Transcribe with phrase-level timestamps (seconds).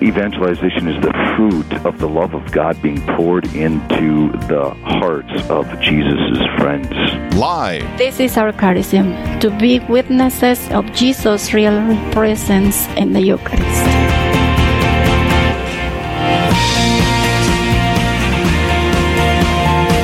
[0.00, 5.66] Evangelization is the fruit of the love of God being poured into the hearts of
[5.80, 6.88] Jesus' friends.
[7.34, 7.82] Live.
[7.98, 11.82] This is our charism to be witnesses of Jesus' real
[12.12, 13.84] presence in the Eucharist.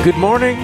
[0.03, 0.57] Good morning.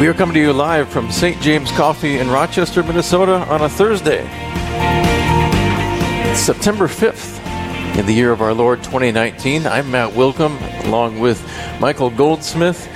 [0.00, 1.40] We are coming to you live from St.
[1.40, 4.26] James Coffee in Rochester, Minnesota on a Thursday.
[6.38, 9.66] It's September 5th in the year of our Lord 2019.
[9.66, 11.44] I'm Matt Willkom along with
[11.80, 12.86] Michael Goldsmith,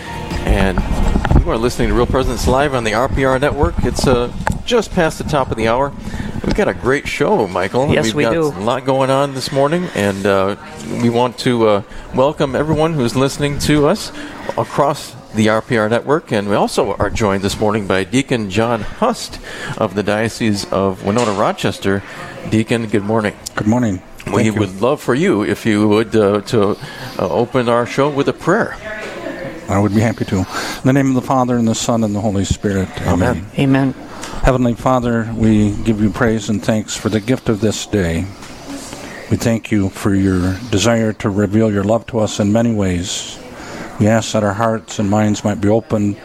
[0.46, 0.78] and
[1.40, 3.74] you are listening to Real Presence Live on the RPR network.
[3.78, 4.32] It's uh,
[4.64, 5.92] just past the top of the hour.
[6.44, 7.92] We've got a great show, Michael.
[7.92, 8.44] Yes, We've we got do.
[8.44, 10.54] a lot going on this morning, and uh,
[11.02, 11.82] we want to uh,
[12.14, 14.12] welcome everyone who's listening to us
[14.56, 16.30] across the RPR network.
[16.30, 19.40] And we also are joined this morning by Deacon John Hust
[19.78, 22.04] of the Diocese of Winona Rochester.
[22.50, 23.34] Deacon, good morning.
[23.54, 24.02] Good morning.
[24.32, 24.54] we you.
[24.54, 26.76] would love for you, if you would, uh, to uh,
[27.18, 28.76] open our show with a prayer.
[29.68, 30.38] I would be happy to.
[30.38, 30.46] In
[30.84, 32.88] the name of the Father, and the Son, and the Holy Spirit.
[33.02, 33.46] Amen.
[33.58, 33.92] Amen.
[34.42, 38.26] Heavenly Father, we give you praise and thanks for the gift of this day.
[39.30, 43.38] We thank you for your desire to reveal your love to us in many ways.
[43.98, 46.16] We ask that our hearts and minds might be open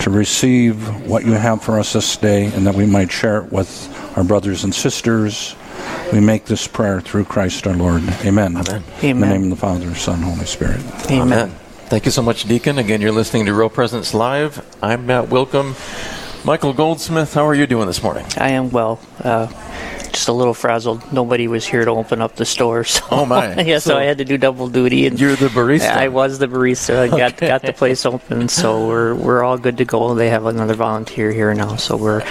[0.00, 3.50] to receive what you have for us this day and that we might share it
[3.50, 5.56] with our brothers and sisters.
[6.12, 8.02] We make this prayer through Christ our Lord.
[8.24, 8.56] Amen.
[8.56, 8.82] Amen.
[9.02, 10.80] In the name of the Father, Son, Holy Spirit.
[11.10, 11.50] Amen.
[11.86, 12.78] Thank you so much, Deacon.
[12.78, 14.64] Again, you're listening to Real Presence Live.
[14.82, 15.74] I'm Matt Willkom.
[16.44, 18.26] Michael Goldsmith, how are you doing this morning?
[18.36, 18.98] I am well.
[19.20, 19.46] Uh,
[20.12, 21.12] just a little frazzled.
[21.12, 22.84] Nobody was here to open up the store.
[22.92, 23.02] So.
[23.10, 23.54] Oh, my.
[23.62, 25.06] yeah, so, So I had to do double duty.
[25.06, 25.90] And You're the barista.
[25.96, 26.98] I was the barista.
[26.98, 30.14] I got got the place open, so we're we're all good to go.
[30.14, 32.22] They have another volunteer here now, so we're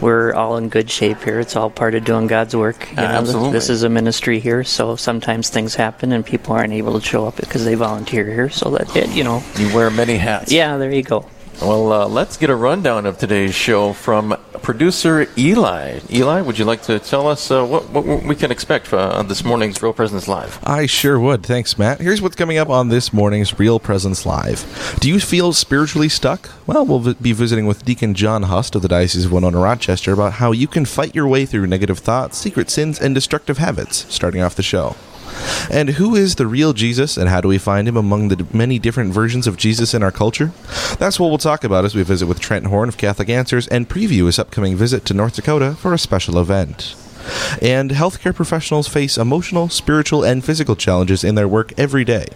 [0.00, 1.40] we're all in good shape here.
[1.40, 2.88] It's all part of doing God's work.
[2.96, 3.52] Uh, absolutely.
[3.52, 7.26] This is a ministry here, so sometimes things happen and people aren't able to show
[7.26, 8.48] up because they volunteer here.
[8.48, 10.50] So that it, you know, You wear many hats.
[10.52, 11.26] yeah, there you go.
[11.60, 15.98] Well, uh, let's get a rundown of today's show from producer Eli.
[16.08, 19.26] Eli, would you like to tell us uh, what, what we can expect for, on
[19.26, 20.60] this morning's Real Presence Live?
[20.62, 21.44] I sure would.
[21.44, 22.00] Thanks, Matt.
[22.00, 24.96] Here's what's coming up on this morning's Real Presence Live.
[25.00, 26.48] Do you feel spiritually stuck?
[26.68, 30.34] Well, we'll be visiting with Deacon John Hust of the Diocese of Winona Rochester about
[30.34, 34.42] how you can fight your way through negative thoughts, secret sins, and destructive habits, starting
[34.42, 34.94] off the show.
[35.70, 38.78] And who is the real Jesus, and how do we find him among the many
[38.78, 40.52] different versions of Jesus in our culture?
[40.98, 43.88] That's what we'll talk about as we visit with Trent Horn of Catholic Answers and
[43.88, 46.94] preview his upcoming visit to North Dakota for a special event.
[47.60, 52.26] And healthcare professionals face emotional, spiritual, and physical challenges in their work every day.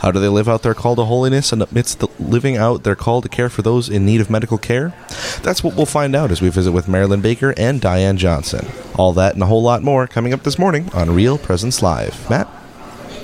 [0.00, 2.96] How do they live out their call to holiness and amidst the living out their
[2.96, 4.94] call to care for those in need of medical care?
[5.42, 8.66] That's what we'll find out as we visit with Marilyn Baker and Diane Johnson.
[8.96, 12.28] All that and a whole lot more coming up this morning on Real Presence Live.
[12.30, 12.48] Matt?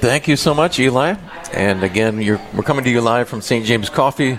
[0.01, 1.15] Thank you so much, Eli.
[1.53, 3.65] And again, we're coming to you live from St.
[3.65, 4.39] James Coffee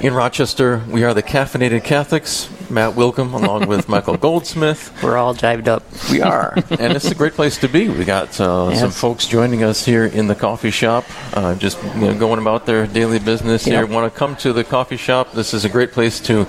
[0.00, 0.82] in Rochester.
[0.88, 2.48] We are the Caffeinated Catholics.
[2.72, 4.90] Matt Willkom, along with Michael Goldsmith.
[5.02, 5.82] We're all jived up.
[6.10, 7.88] We are, and it's a great place to be.
[7.88, 8.80] We got uh, Yes.
[8.80, 12.66] some folks joining us here in the coffee shop, uh, just you know, going about
[12.66, 13.82] their daily business here.
[13.82, 13.90] Yep.
[13.90, 15.32] Want to come to the coffee shop?
[15.32, 16.46] This is a great place to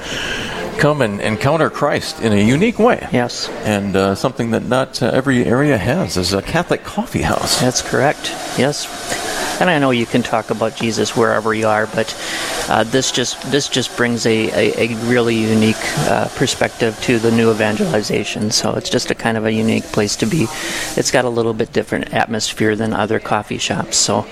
[0.80, 3.08] come and encounter Christ in a unique way.
[3.12, 3.48] Yes.
[3.64, 7.60] and uh, something that not uh, every area has is a Catholic coffee house.
[7.60, 8.30] That's correct.
[8.58, 8.88] Yes.
[9.60, 12.14] And I know you can talk about Jesus wherever you are, but
[12.70, 15.76] uh, this just this just brings a, a, a really unique
[16.10, 18.52] uh, perspective to the new evangelization.
[18.52, 20.48] So it's just a kind of a unique place to be.
[20.98, 23.98] It's got a little bit different atmosphere than other coffee shops.
[23.98, 24.26] So,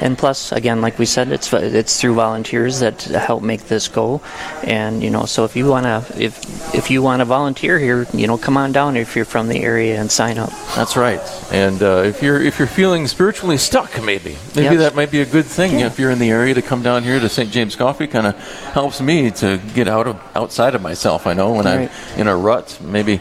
[0.00, 4.20] and plus, again, like we said, it's it's through volunteers that help make this go.
[4.62, 8.38] And you know, so if you wanna if if you wanna volunteer here, you know,
[8.38, 10.50] come on down if you're from the area and sign up.
[10.76, 11.20] That's right.
[11.52, 14.77] And uh, if you're if you're feeling spiritually stuck, maybe maybe Yes.
[14.78, 15.80] That might be a good thing.
[15.80, 17.50] If you're in the area to come down here to St.
[17.50, 18.36] James Coffee, kind of
[18.72, 21.26] helps me to get out of outside of myself.
[21.26, 21.90] I know when Right.
[22.14, 23.20] I'm in a rut, maybe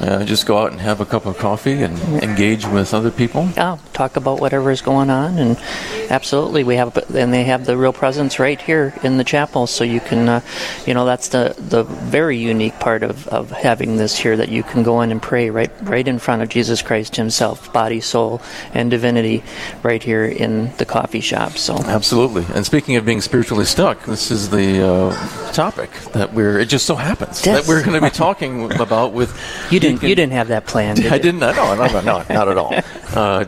[0.00, 3.48] uh, just go out and have a cup of coffee and engage with other people.
[3.56, 5.56] Yeah, talk about whatever is going on, and
[6.10, 9.84] absolutely, we have, and they have the real presence right here in the chapel, so
[9.84, 10.40] you can, uh,
[10.86, 14.62] you know, that's the the very unique part of, of having this here that you
[14.62, 18.40] can go in and pray right right in front of Jesus Christ Himself, body, soul,
[18.74, 19.42] and divinity,
[19.82, 21.52] right here in the coffee shop.
[21.52, 22.46] So Absolutely.
[22.54, 26.58] And speaking of being spiritually stuck, this is the uh, topic that we're.
[26.60, 27.66] It just so happens Yes.
[27.66, 29.30] that we're going to be talking about with
[29.70, 31.40] You didn't didn't, you didn't have that plan, did I didn't.
[31.40, 32.74] No, no, no, no, not at all.
[33.08, 33.44] Uh,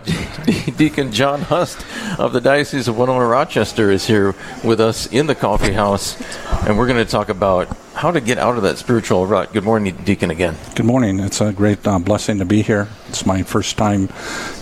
[0.79, 1.85] Deacon John Hust
[2.19, 4.35] of the Diocese of Winona Rochester is here
[4.65, 6.19] with us in the coffee house,
[6.67, 9.53] and we're going to talk about how to get out of that spiritual rut.
[9.53, 10.57] Good morning, Deacon, again.
[10.75, 11.21] Good morning.
[11.21, 12.89] It's a great uh, blessing to be here.
[13.11, 14.09] It's my first time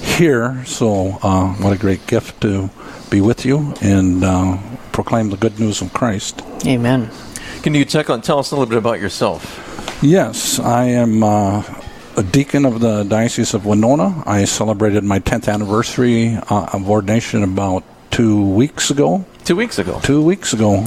[0.02, 2.68] here, so uh, what a great gift to
[3.08, 4.58] be with you and uh,
[4.90, 6.42] proclaim the good news of Christ.
[6.66, 7.08] Amen.
[7.62, 9.67] Can you tell, tell us a little bit about yourself?
[10.00, 11.64] Yes, I am uh,
[12.16, 14.22] a deacon of the Diocese of Winona.
[14.26, 19.24] I celebrated my 10th anniversary uh, of ordination about two weeks ago.
[19.44, 19.98] Two weeks ago.
[20.00, 20.84] Two weeks ago.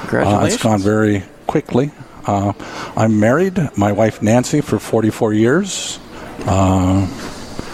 [0.00, 0.52] Congratulations.
[0.52, 1.90] Uh, it's gone very quickly.
[2.26, 2.52] Uh,
[2.94, 3.58] I'm married.
[3.78, 5.98] My wife Nancy for 44 years.
[6.40, 7.08] Uh,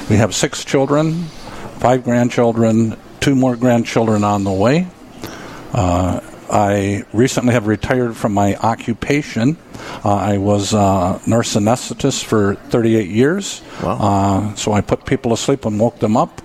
[0.09, 1.25] we have six children,
[1.81, 4.87] five grandchildren, two more grandchildren on the way.
[6.55, 9.57] Uh, I recently have retired from my occupation.
[10.05, 13.61] Uh, I was a nurse anesthetist for 38 years.
[13.83, 13.99] Wow.
[13.99, 16.41] Uh, so I put people to sleep and woke them up.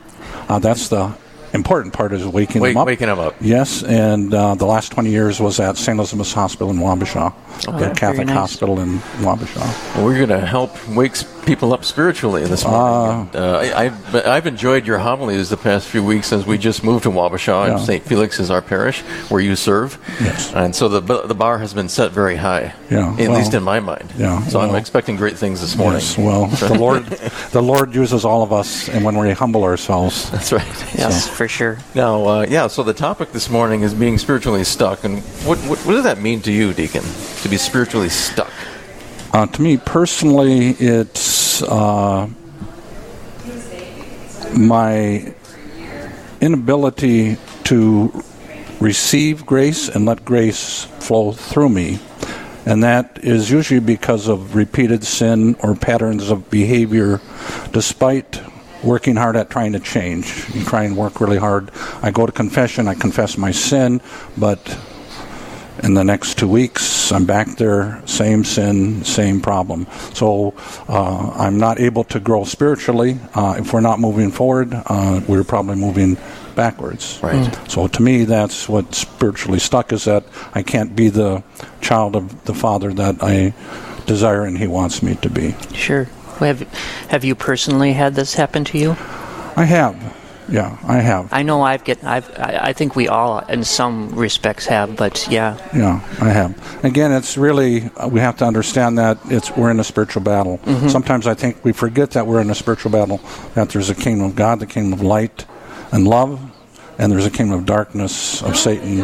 [0.47, 1.13] Uh, that's the
[1.53, 2.87] important part is waking Wake- them up.
[2.87, 3.35] waking them up.
[3.41, 5.97] Yes, and uh, the last 20 years was at St.
[5.97, 7.33] Elizabeth's Hospital in Wabasha,
[7.67, 8.35] Oh, the Catholic nice.
[8.37, 9.95] hospital in Wabasha.
[9.95, 11.15] Well, we're going to help wake
[11.45, 13.29] people up spiritually this morning.
[13.35, 17.03] uh, I, I've, I've enjoyed your homilies the past few weeks since we just moved
[17.03, 18.03] to Wabasha, and St.
[18.03, 19.97] Felix is our parish where you serve.
[20.21, 20.53] Yes.
[20.53, 23.63] And so the the bar has been set very high, Yeah, at well, least in
[23.63, 24.13] my mind.
[24.17, 25.99] yeah, So I'm expecting great things this morning.
[26.01, 27.05] Yes, well, the Lord,
[27.51, 30.67] the Lord uses all of us, and when we humble ourselves, That's right.
[30.97, 31.77] Yes, for sure.
[31.95, 35.05] Now, uh, yeah, so the topic this morning is being spiritually stuck.
[35.05, 37.05] And what, what, what does that mean to you, Deacon,
[37.43, 38.51] to be spiritually stuck?
[39.31, 42.27] Uh, to me personally, it's uh,
[44.53, 45.33] my
[46.41, 48.21] inability to
[48.81, 51.99] receive grace and let grace flow through me.
[52.65, 57.21] And that is usually because of repeated sin or patterns of behavior,
[57.71, 58.41] despite
[58.83, 60.45] working hard at trying to change.
[60.53, 61.71] You try and work really hard.
[62.01, 64.01] I go to confession, I confess my sin,
[64.37, 64.59] but
[65.83, 69.87] in the next two weeks, I'm back there, same sin, same problem.
[70.13, 70.53] So
[70.87, 73.17] uh, I'm not able to grow spiritually.
[73.33, 76.17] Uh, if we're not moving forward, uh, we're probably moving
[76.55, 77.19] backwards.
[77.23, 77.57] Right.
[77.69, 81.43] So to me, that's what spiritually stuck is that I can't be the
[81.81, 83.53] child of the Father that I
[84.05, 85.55] desire and He wants me to be.
[85.73, 86.07] Sure.
[86.47, 86.61] Have,
[87.09, 88.91] have you personally had this happen to you?
[89.55, 89.95] I have.
[90.51, 91.31] Yeah, I have.
[91.31, 95.27] I know I've get I've I, I think we all in some respects have, but
[95.29, 96.83] yeah, Yeah, I have.
[96.83, 100.59] Again, it's really uh, we have to understand that it's we're in a spiritual battle.
[100.87, 103.19] Sometimes I think we forget that we're in a spiritual battle.
[103.53, 105.45] That there's a kingdom of God, the kingdom of light
[105.91, 106.39] and love,
[106.97, 109.01] and there's a kingdom of darkness of Satan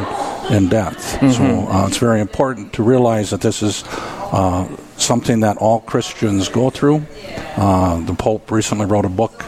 [0.50, 1.20] and death.
[1.34, 3.84] So uh, it's very important to realize that this is
[4.31, 7.06] uh, something that all Christians go through.
[7.57, 9.45] Uh, the Pope recently wrote a book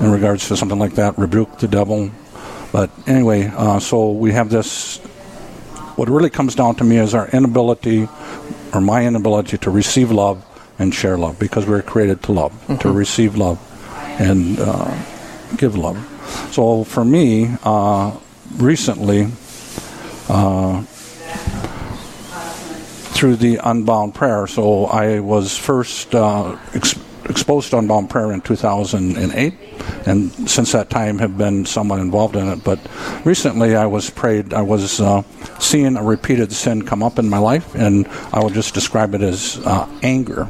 [0.00, 2.10] in regards to something like that, rebuke the devil.
[2.72, 4.98] But anyway, uh, so we have this
[5.96, 8.08] what really comes down to me is our inability
[8.72, 10.42] or my inability to receive love
[10.78, 13.58] and share love because we are created to love to receive love
[14.18, 14.90] and uh,
[15.58, 15.98] give love
[16.50, 18.16] so for me uh,
[18.56, 19.28] recently
[20.28, 20.82] uh,
[23.22, 24.48] through the unbound prayer.
[24.48, 29.54] So i was first uh, ex- exposed to unbound prayer in 2008
[30.06, 32.64] and since that time have been somewhat involved in it.
[32.64, 32.80] But
[33.24, 35.22] recently i was prayed i was uh,
[35.60, 37.76] seeing a repeated sin come up in my life.
[37.76, 40.48] And i would just describe it as uh, anger.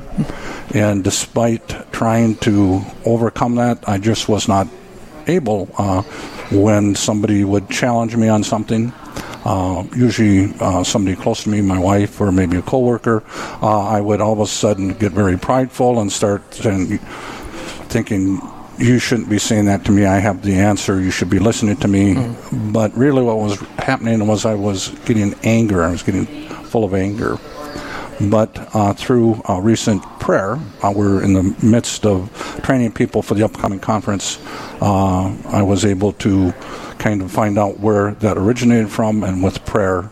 [0.73, 4.67] And despite trying to overcome that i just was not
[5.27, 6.01] able uh,
[6.51, 8.95] when somebody would challenge me on something
[9.45, 13.23] uh, usually uh, somebody close to me, my wife or maybe a coworker,
[13.63, 16.99] uh, I would all of a sudden get very prideful and start saying,
[17.89, 18.41] thinking,
[18.79, 20.07] you shouldn't be saying that to me.
[20.07, 21.01] I have the answer.
[21.01, 22.35] You should be listening to me.
[22.53, 25.85] But really, what was happening was I was getting anger.
[25.85, 27.39] I was getting full of anger.
[28.21, 32.31] But uh, through uh, recent prayer, uh, we're in the midst of
[32.63, 34.39] training people for the upcoming conference.
[34.81, 36.55] Uh, I was able to
[37.03, 40.11] kind of find out where that originated from, and with prayer,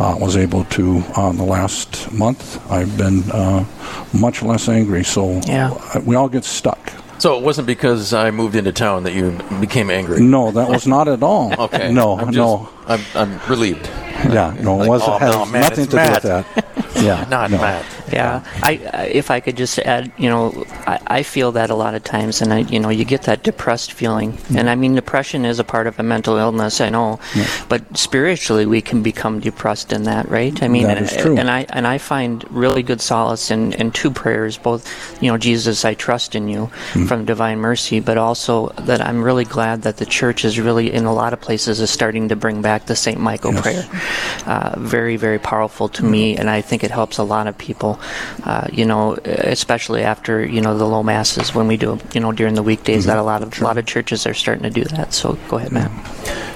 [0.00, 1.02] uh, was able to.
[1.16, 3.64] Uh, the last month, I've been uh,
[4.12, 5.04] much less angry.
[5.04, 5.70] So Yeah.
[5.94, 6.78] uh, we all get stuck.
[7.18, 10.20] So it wasn't because I moved into town that you became angry.
[10.20, 11.52] No, that was not at all.
[11.66, 11.92] Okay.
[11.92, 12.68] No, I'm just- no.
[12.86, 13.86] I'm, I'm relieved.
[14.30, 15.10] Yeah, no, it wasn't.
[15.10, 16.64] oh, has no, man, nothing it's to do with that.
[16.98, 17.58] Yeah, Not no.
[17.58, 17.84] Matt.
[18.12, 18.42] yeah.
[18.60, 20.50] I, I if I could just add, you know,
[20.88, 23.42] I, I feel that a lot of times, and I, you know, you get that
[23.42, 24.30] depressed feeling.
[24.32, 24.56] Mm.
[24.58, 27.20] And I mean, depression is a part of a mental illness, I know,
[27.68, 30.56] but spiritually we can become depressed in that, right?
[30.62, 31.36] I mean, That and, true.
[31.36, 34.82] and I and I find really good solace in, in two prayers, both,
[35.22, 37.06] you know, Jesus, I trust in you Mm.
[37.08, 41.04] from Divine Mercy, but also that I'm really glad that the church is really, in
[41.04, 43.20] a lot of places, is starting to bring back the St.
[43.20, 43.62] Michael Yes.
[43.62, 43.84] prayer.
[44.46, 47.92] Uh, very, very powerful to me, and I think it helps a lot of people,
[48.44, 52.32] uh, you know, especially after, you know, the low masses when we do, you know,
[52.32, 54.84] during the weekdays, that a lot of, a lot of churches are starting to do
[54.84, 55.12] that.
[55.12, 55.90] So go ahead, Matt.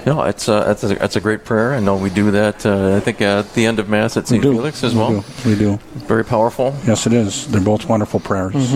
[0.07, 1.75] No, it's uh, that's, a, that's a great prayer.
[1.75, 2.65] I know we do that.
[2.67, 4.43] Uh, I think uh, at the end of Mass at St.
[4.43, 5.21] Felix as We well.
[5.45, 5.49] do.
[5.51, 5.77] We do.
[6.07, 6.75] Very powerful.
[6.87, 7.47] Yes, it is.
[7.49, 8.75] They're both wonderful prayers.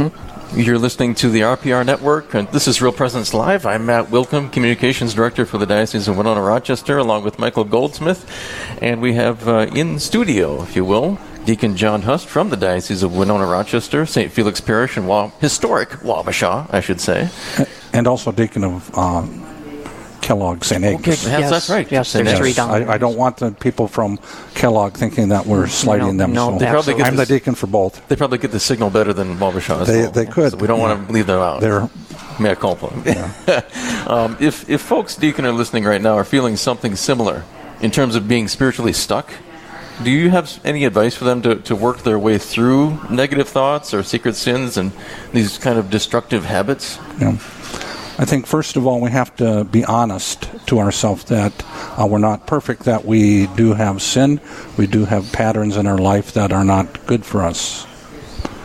[0.54, 3.66] You're listening to the RPR Network, and this is Real Presence Live.
[3.66, 8.24] I'm Matt Willkom, Communications Director for the Diocese of Winona Rochester, along with Michael Goldsmith.
[8.80, 13.02] And we have uh, in studio, if you will, Deacon John Hust from the Diocese
[13.04, 14.30] of Winona Rochester, St.
[14.32, 17.28] Felix Parish, and Wa- historic Wabasha, I should say.
[17.92, 19.46] And also Deacon of um,
[20.20, 20.84] Kellogg St.
[20.84, 21.00] Agnes.
[21.00, 21.50] Okay, yes, Yes.
[21.50, 21.90] that's right.
[21.90, 22.24] Yes, St.
[22.26, 22.54] there's Agnes.
[22.56, 24.18] three I, I don't want the people from
[24.54, 26.32] Kellogg thinking that we're slighting No, them.
[26.32, 28.06] no, so they probably get I'm the this- deacon for both.
[28.08, 29.82] They probably get the signal better than Wabasha.
[29.82, 30.10] as They- well.
[30.10, 30.50] they could.
[30.52, 31.60] So we don't want to leave them out.
[31.60, 31.88] They're
[32.40, 32.88] Mea culpa.
[34.08, 37.44] um, if, if folks, Deacon, are listening right now, are feeling something similar
[37.80, 39.30] in terms of being spiritually stuck,
[40.02, 43.94] do you have any advice for them to, to work their way through negative thoughts
[43.94, 44.92] or secret sins and
[45.32, 46.98] these kind of destructive habits?
[47.18, 47.38] know,
[48.18, 51.52] I think first of all we have to be honest to ourselves that
[51.98, 54.40] uh, we're not perfect, that we do have sin,
[54.76, 57.86] we do have patterns in our life that are not good for us.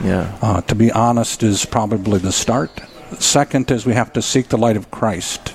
[0.04, 0.38] Yeah.
[0.42, 2.72] Uh, to be honest is probably the start.
[3.20, 5.54] Second is we have to seek the light of Christ,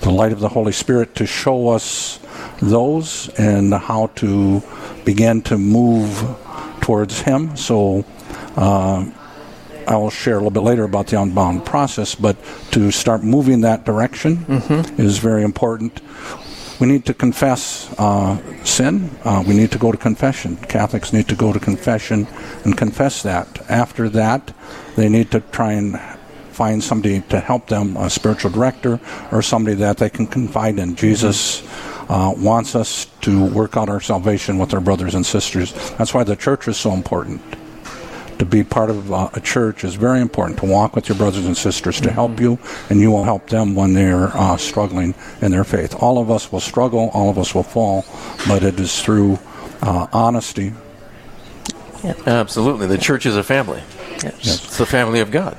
[0.00, 2.18] the light of the Holy Spirit to show us
[2.60, 4.62] those and how to
[5.06, 6.10] begin to move
[6.82, 7.56] towards Him.
[7.56, 8.04] So
[8.56, 9.06] uh,
[9.86, 12.36] I will share a little bit later about the unbound process, but
[12.72, 14.44] to start moving that direction
[14.98, 16.02] is very important.
[16.80, 19.10] We need to confess uh, sin.
[19.24, 20.56] Uh, we need to go to confession.
[20.56, 22.26] Catholics need to go to confession
[22.64, 23.46] and confess that.
[23.70, 24.52] After that,
[24.96, 25.98] they need to try and
[26.50, 30.96] find somebody to help them, a spiritual director or somebody that they can confide in.
[30.96, 31.62] Jesus
[32.08, 35.72] uh, wants us to work out our salvation with our brothers and sisters.
[35.96, 37.40] That's why the church is so important
[38.38, 41.46] to be part of uh, a church is very important to walk with your brothers
[41.46, 42.58] and sisters to help you
[42.90, 46.52] and you will help them when they're uh, struggling in their faith all of us
[46.52, 48.04] will struggle all of us will fall
[48.46, 49.38] but it is through
[49.80, 50.70] uh, honesty
[52.26, 52.86] Absolutely.
[52.86, 53.82] The church is a family,
[54.22, 54.64] Yes.
[54.66, 55.56] it's the family of God.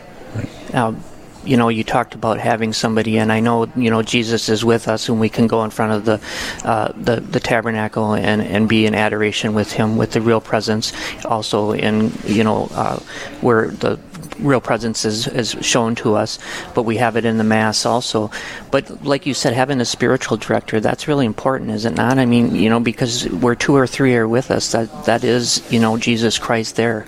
[0.74, 1.04] Um,
[1.48, 4.88] you know, you talked about having somebody, and I know, you know, Jesus is with
[4.88, 8.68] us, and we can go in front of the uh, the, the tabernacle and, and
[8.68, 10.94] be in adoration with Him, with the real presence.
[11.26, 13.00] Also, in you know, uh,
[13.42, 14.00] where the
[14.40, 16.40] real presence is, is shown to us,
[16.74, 18.30] but we have it in the Mass also.
[18.72, 22.18] But like you said, having a spiritual director, that's really important, is it not?
[22.18, 25.66] I mean, you know, because where two or three are with us, that that is,
[25.72, 27.08] you know, Jesus Christ there.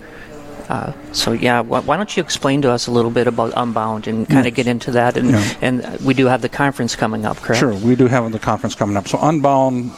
[0.70, 4.08] Uh, so yeah, wh- why don't you explain to us a little bit about Unbound
[4.08, 5.18] and kind of get into that?
[5.18, 5.54] And Yeah.
[5.62, 7.60] and uh, we do have the conference coming up, correct?
[7.60, 9.92] sure we do have the conference coming up so unbound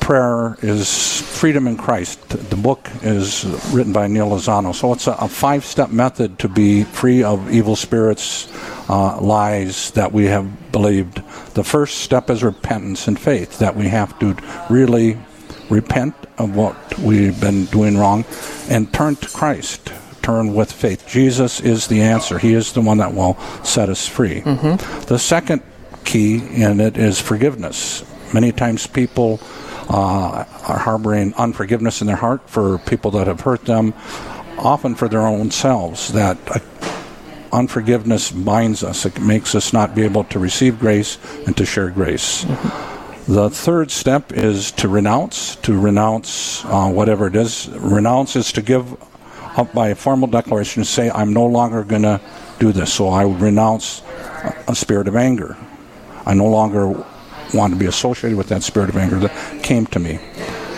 [0.00, 5.12] prayer is freedom in christ the book is written by neal lozano so it's a,
[5.12, 8.48] a five-step method to be free of evil spirits
[8.88, 11.16] uh, lies that we have believed
[11.54, 14.34] the first step is repentance and faith that we have to
[14.70, 15.18] really
[15.68, 18.24] repent of what we've been doing wrong
[18.70, 21.06] and turn to christ turn with faith.
[21.08, 22.38] Jesus is the answer.
[22.38, 24.40] He is the one that will set us free.
[24.40, 25.62] The second
[26.04, 28.04] key in it is forgiveness.
[28.32, 29.40] Many times people
[29.88, 33.92] uh, are harboring unforgiveness in their heart for people that have hurt them
[34.58, 36.58] often for their own selves that uh,
[37.52, 39.04] unforgiveness binds us.
[39.06, 42.44] It makes us not be able to receive grace and to share grace.
[43.26, 47.68] The third step is to renounce, to renounce uh, whatever it is.
[47.68, 48.96] Renounce is to give
[49.74, 52.20] by a formal declaration to say, I'm no longer going to
[52.58, 52.92] do this.
[52.92, 54.02] So I renounce
[54.68, 55.56] a- spirit of anger.
[56.26, 56.88] I no longer
[57.54, 60.18] want to be associated with that spirit of anger that came to me.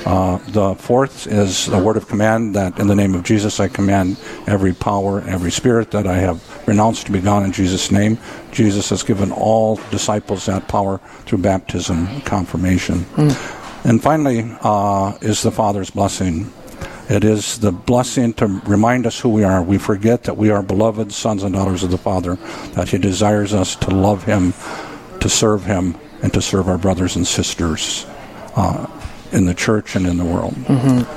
[0.05, 3.69] Uh, the fourth is the word of command that in the name of Jesus I
[3.69, 4.17] command
[4.49, 8.19] every power, every spirit that I have renounced to be gone in Jesus' name.
[8.50, 13.07] Jesus has given all disciples that power through baptism, confirmation.
[13.85, 16.52] And finally uh, is the Father's blessing.
[17.09, 19.62] It is the blessing to remind us who we are.
[19.62, 22.37] We forget that we are beloved sons and daughters of the Father,
[22.75, 24.54] that He desires us to love Him,
[25.21, 28.06] to serve Him, and to serve our brothers and sisters
[28.56, 28.87] uh,
[29.32, 30.54] in the church and in the world.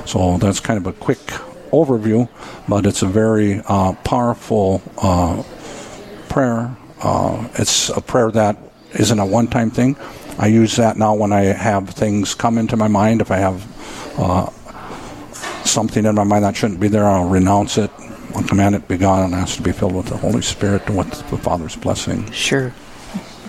[0.06, 1.18] So that's kind of a quick
[1.70, 2.28] overview,
[2.68, 5.42] but it's a very uh, powerful uh,
[6.28, 6.76] prayer.
[7.02, 8.56] Uh, it's a prayer that
[8.98, 9.96] isn't a one time thing.
[10.38, 13.20] I use that now when I have things come into my mind.
[13.20, 14.50] If I have uh,
[15.66, 17.90] something in my mind that shouldn't be there, I'll renounce it.
[18.34, 20.96] I'll command it be gone and ask to be filled with the Holy Spirit and
[20.98, 22.30] with the Father's blessing.
[22.32, 22.72] Sure.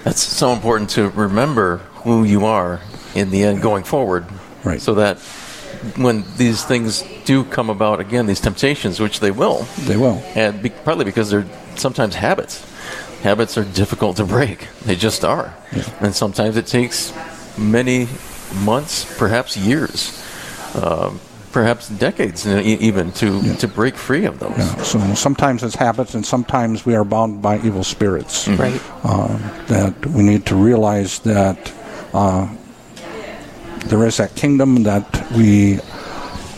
[0.03, 2.79] That's so important to remember who you are
[3.15, 4.25] in the end going forward.
[4.63, 4.81] Right.
[4.81, 5.19] So that
[5.97, 10.23] when these things do come about again, these temptations, which they will, They will.
[10.35, 11.45] and be, partly because they're
[11.75, 12.65] sometimes habits.
[13.21, 14.67] Habits are difficult to break.
[14.85, 15.53] They just are.
[15.99, 17.11] And sometimes it takes
[17.57, 18.07] many
[18.63, 20.23] months, perhaps years,
[20.75, 21.19] um,
[21.51, 24.57] perhaps decades e- even to, to break free of those.
[24.57, 24.83] Yeah.
[24.83, 28.47] So sometimes it's habits, and sometimes we are bound by evil spirits.
[28.47, 28.81] Right.
[29.03, 29.37] Uh,
[29.67, 31.73] that we need to realize that
[32.13, 32.47] uh,
[33.85, 35.79] there is that kingdom that we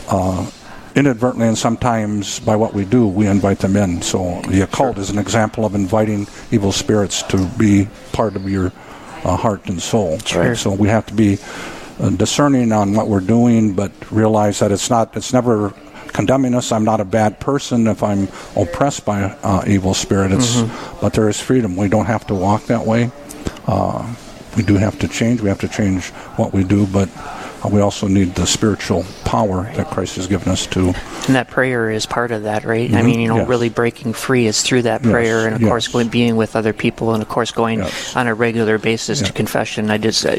[0.08, 0.50] uh,
[0.94, 4.02] inadvertently and sometimes by what we do we invite them in.
[4.02, 8.72] So the occult is an example of inviting evil spirits to be part of your
[9.24, 10.18] uh, heart and soul.
[10.20, 10.54] Sure.
[10.56, 11.38] So we have to be
[12.16, 15.16] discerning on what we're doing, but realize that it's not.
[15.16, 15.70] It's never
[16.08, 16.72] condemning us.
[16.72, 20.32] I'm not a bad person if I'm oppressed by uh, evil spirit.
[20.32, 20.60] It's,
[21.00, 21.76] but there is freedom.
[21.76, 23.10] We don't have to walk that way.
[23.66, 24.14] Uh,
[24.56, 25.40] we do have to change.
[25.40, 29.70] We have to change what we do, but uh, we also need the spiritual power
[29.76, 30.88] that Christ has given us to.
[31.26, 32.90] And that prayer is part of that, right?
[32.92, 33.04] I Mhm.
[33.04, 33.48] mean, you know, Yes.
[33.48, 35.68] really breaking free is through that Yes, prayer, and of yes.
[35.68, 38.16] course, going being with other people, and of course, going Yes.
[38.16, 39.90] on a regular basis to confession.
[39.90, 40.36] I just, uh,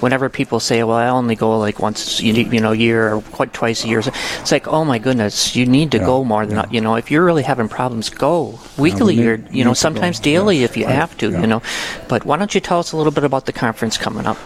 [0.00, 3.20] whenever people say, "Well, I only go like once, you you know, a year or
[3.32, 4.00] quite twice a year,"
[4.40, 6.96] it's like, oh my goodness, you need to go more than you know.
[6.96, 10.76] If you're really having problems, go weekly need- or you know, sometimes daily yes, if
[10.76, 11.62] you right, have to, you know.
[12.08, 14.36] But why don't you tell us a little bit about the conference coming up?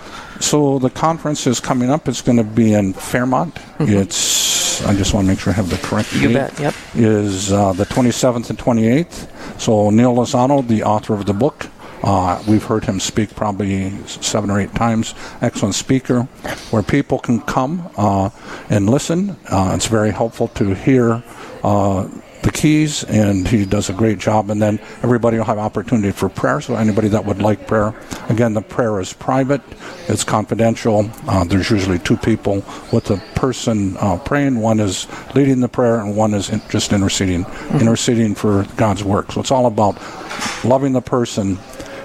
[0.41, 2.09] So the conference is coming up.
[2.09, 3.59] It's going to be in Fairmont.
[3.81, 4.85] It's.
[4.87, 6.23] I just want to make sure I have the correct Mm-hmm.
[6.23, 6.35] You date.
[6.57, 6.61] bet.
[6.61, 6.75] Yep.
[6.95, 9.61] is uh, the 27th and 28th.
[9.61, 11.67] So Neal Lozano, the author of the book,
[12.05, 15.15] uh, we've heard him speak probably seven or eight times.
[15.41, 16.23] Excellent speaker,
[16.71, 18.31] where people can come uh,
[18.71, 19.37] and listen.
[19.51, 21.25] Uh, it's very helpful to hear.
[22.49, 24.49] The keys, and he does a great job.
[24.49, 26.63] And then everybody will have opportunity for prayer.
[26.63, 27.93] So anybody that would like prayer,
[28.31, 29.61] again, the prayer is private,
[30.09, 31.11] it's confidential.
[31.27, 34.61] Uh, there's usually two people with the person uh, praying.
[34.61, 37.45] One is leading the prayer, and one is in, just interceding,
[37.75, 39.31] interceding for God's work.
[39.33, 39.99] So it's all about
[40.65, 41.59] loving the person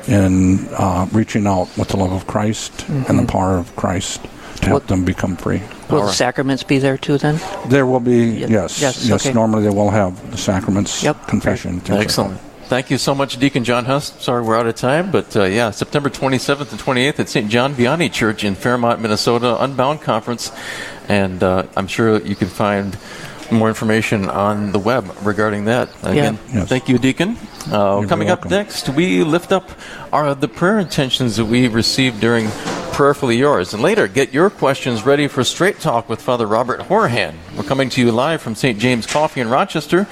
[0.10, 4.22] and uh, reaching out with the love of Christ and the power of Christ
[4.58, 5.62] to help What- them become free.
[5.94, 7.18] Will All the sacraments be there too?
[7.18, 9.26] Then There will be, Ye- yes, yes, yes.
[9.26, 9.34] okay.
[9.34, 11.28] Normally, they will have the sacraments, Yep.
[11.28, 11.80] confession.
[11.80, 12.40] things like Excellent.
[12.68, 14.14] Thank you so much, Deacon John Huss.
[14.20, 17.48] Sorry we're out of time, but uh, yeah, September 27th and 28th at St.
[17.50, 20.52] John Vianney Church in Fairmont, Minnesota, Unbound Conference.
[21.08, 22.98] And uh, I'm sure you can find
[23.52, 25.90] more information on the web regarding that.
[26.02, 26.70] Again, Yes.
[26.70, 27.38] thank you, Deacon.
[27.72, 29.70] Uh, coming up next, we lift up
[30.12, 32.48] our the prayer intentions that we received during
[32.94, 33.74] Prayerfully Yours.
[33.74, 37.34] And later, get your questions ready for Straight Talk with Father Robert Horahan.
[37.58, 38.78] We're coming to you live from St.
[38.78, 40.08] James Coffee in Rochester.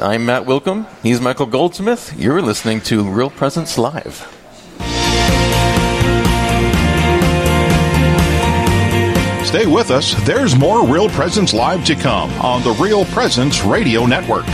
[0.00, 0.86] I'm Matt Willkom.
[1.02, 2.14] He's Michael Goldsmith.
[2.18, 4.30] You're listening to Real Presence Live.
[9.46, 10.12] Stay with us.
[10.26, 14.44] There's more Real Presence Live to come on the Real Presence Radio Network.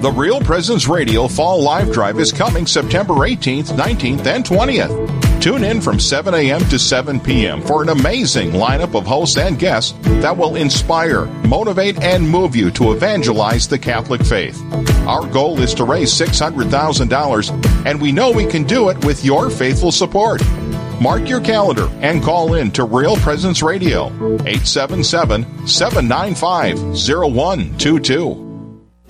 [0.00, 5.42] The Real Presence Radio Fall Live Drive is coming September 18th, 19th, and 20th.
[5.42, 6.60] Tune in from 7 a.m.
[6.68, 7.60] to 7 p.m.
[7.60, 12.70] for an amazing lineup of hosts and guests that will inspire, motivate, and move you
[12.70, 14.62] to evangelize the Catholic faith.
[15.08, 19.50] Our goal is to raise $600,000, and we know we can do it with your
[19.50, 20.40] faithful support.
[21.00, 24.06] Mark your calendar and call in to Real Presence Radio,
[24.46, 28.47] 877 795 0122.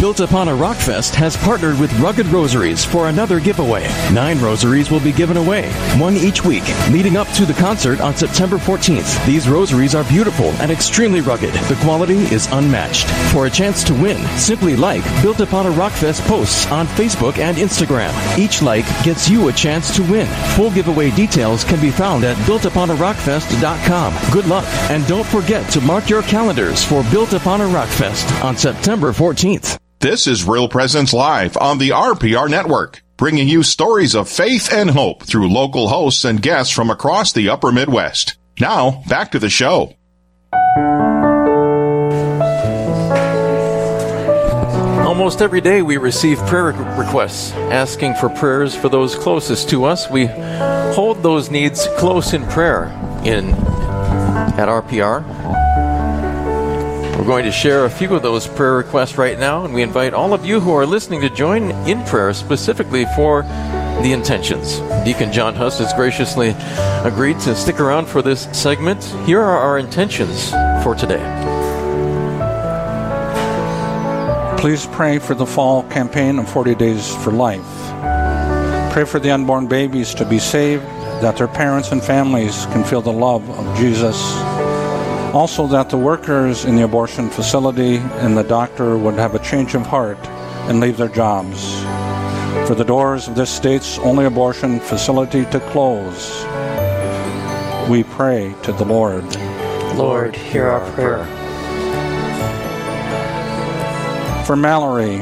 [0.00, 3.88] Built Upon a Rockfest has partnered with Rugged Rosaries for another giveaway.
[4.12, 8.14] Nine rosaries will be given away, one each week, leading up to the concert on
[8.14, 9.24] September 14th.
[9.24, 11.54] These rosaries are beautiful and extremely rugged.
[11.54, 13.08] The quality is unmatched.
[13.32, 17.56] For a chance to win, simply like Built Upon a Rockfest posts on Facebook and
[17.56, 18.12] Instagram.
[18.38, 20.26] Each like gets you a chance to win.
[20.56, 24.32] Full giveaway details can be found at builtuponarockfest.com.
[24.32, 28.56] Good luck, and don't forget to mark your calendars for Built Upon a Rockfest on
[28.56, 29.78] September 14th.
[30.04, 34.90] This is Real Presence Live on the RPR Network, bringing you stories of faith and
[34.90, 38.36] hope through local hosts and guests from across the upper Midwest.
[38.60, 39.94] Now, back to the show.
[45.08, 50.10] Almost every day we receive prayer requests asking for prayers for those closest to us.
[50.10, 52.88] We hold those needs close in prayer
[53.24, 53.52] in
[54.58, 55.63] at RPR.
[57.16, 60.14] We're going to share a few of those prayer requests right now, and we invite
[60.14, 63.42] all of you who are listening to join in prayer specifically for
[64.02, 64.80] the intentions.
[65.04, 66.56] Deacon John Hust has graciously
[67.04, 69.02] agreed to stick around for this segment.
[69.26, 70.50] Here are our intentions
[70.82, 71.22] for today.
[74.58, 77.62] Please pray for the fall campaign of 40 Days for Life.
[78.92, 80.82] Pray for the unborn babies to be saved,
[81.22, 84.18] that their parents and families can feel the love of Jesus.
[85.34, 89.74] Also, that the workers in the abortion facility and the doctor would have a change
[89.74, 90.16] of heart
[90.68, 91.74] and leave their jobs.
[92.68, 96.44] For the doors of this state's only abortion facility to close,
[97.90, 99.24] we pray to the Lord.
[99.96, 101.24] Lord, hear our prayer.
[104.46, 105.16] For Mallory,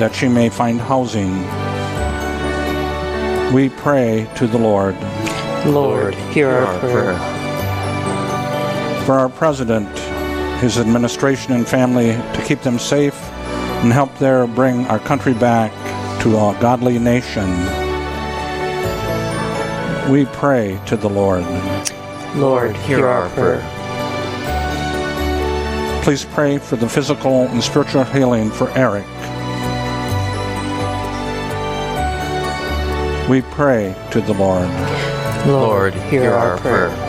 [0.00, 1.34] that she may find housing,
[3.52, 4.96] we pray to the Lord.
[5.66, 7.37] Lord, hear our prayer.
[9.08, 9.88] For our president,
[10.60, 13.18] his administration and family, to keep them safe
[13.80, 15.72] and help there bring our country back
[16.24, 17.48] to a godly nation.
[20.12, 21.46] We pray to the Lord.
[22.36, 23.62] Lord, hear our prayer.
[26.02, 29.06] Please pray for the physical and spiritual healing for Eric.
[33.26, 34.68] We pray to the Lord.
[35.46, 37.07] Lord, hear our prayer.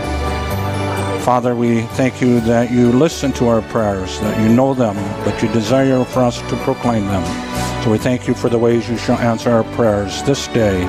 [1.30, 5.40] Father, we thank you that you listen to our prayers, that you know them, but
[5.44, 7.84] you desire for us to proclaim them.
[7.84, 10.82] So we thank you for the ways you shall answer our prayers this day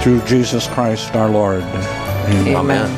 [0.00, 1.62] through Jesus Christ our Lord.
[1.64, 2.54] Amen.
[2.54, 2.88] Amen.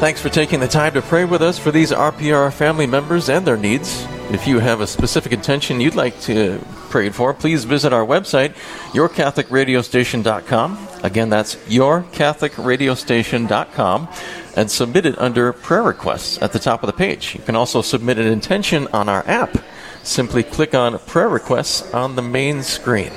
[0.00, 3.46] Thanks for taking the time to pray with us for these RPR family members and
[3.46, 4.04] their needs.
[4.28, 6.60] If you have a specific intention you'd like to
[6.90, 8.54] pray for, please visit our website,
[8.90, 10.88] yourcatholicradiostation.com.
[11.04, 14.08] Again, that's yourcatholicradiostation.com
[14.56, 17.36] and submit it under prayer requests at the top of the page.
[17.36, 19.58] You can also submit an intention on our app.
[20.02, 23.12] Simply click on prayer requests on the main screen.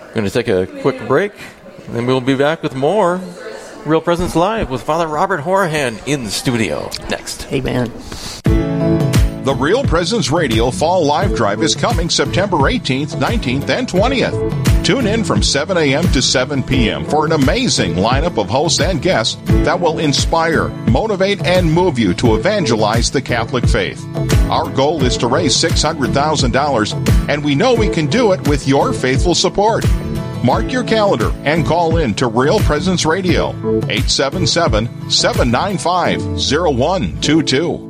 [0.00, 1.32] We're going to take a quick break,
[1.88, 3.20] and we'll be back with more
[3.84, 7.52] Real Presence Live with Father Robert Horahan in the studio next.
[7.52, 7.92] Amen.
[9.42, 14.84] The Real Presence Radio Fall Live Drive is coming September 18th, 19th, and 20th.
[14.84, 16.04] Tune in from 7 a.m.
[16.12, 17.06] to 7 p.m.
[17.06, 22.12] for an amazing lineup of hosts and guests that will inspire, motivate, and move you
[22.14, 24.04] to evangelize the Catholic faith.
[24.50, 28.92] Our goal is to raise $600,000, and we know we can do it with your
[28.92, 29.86] faithful support.
[30.44, 33.50] Mark your calendar and call in to Real Presence Radio,
[33.88, 37.89] 877 795 0122.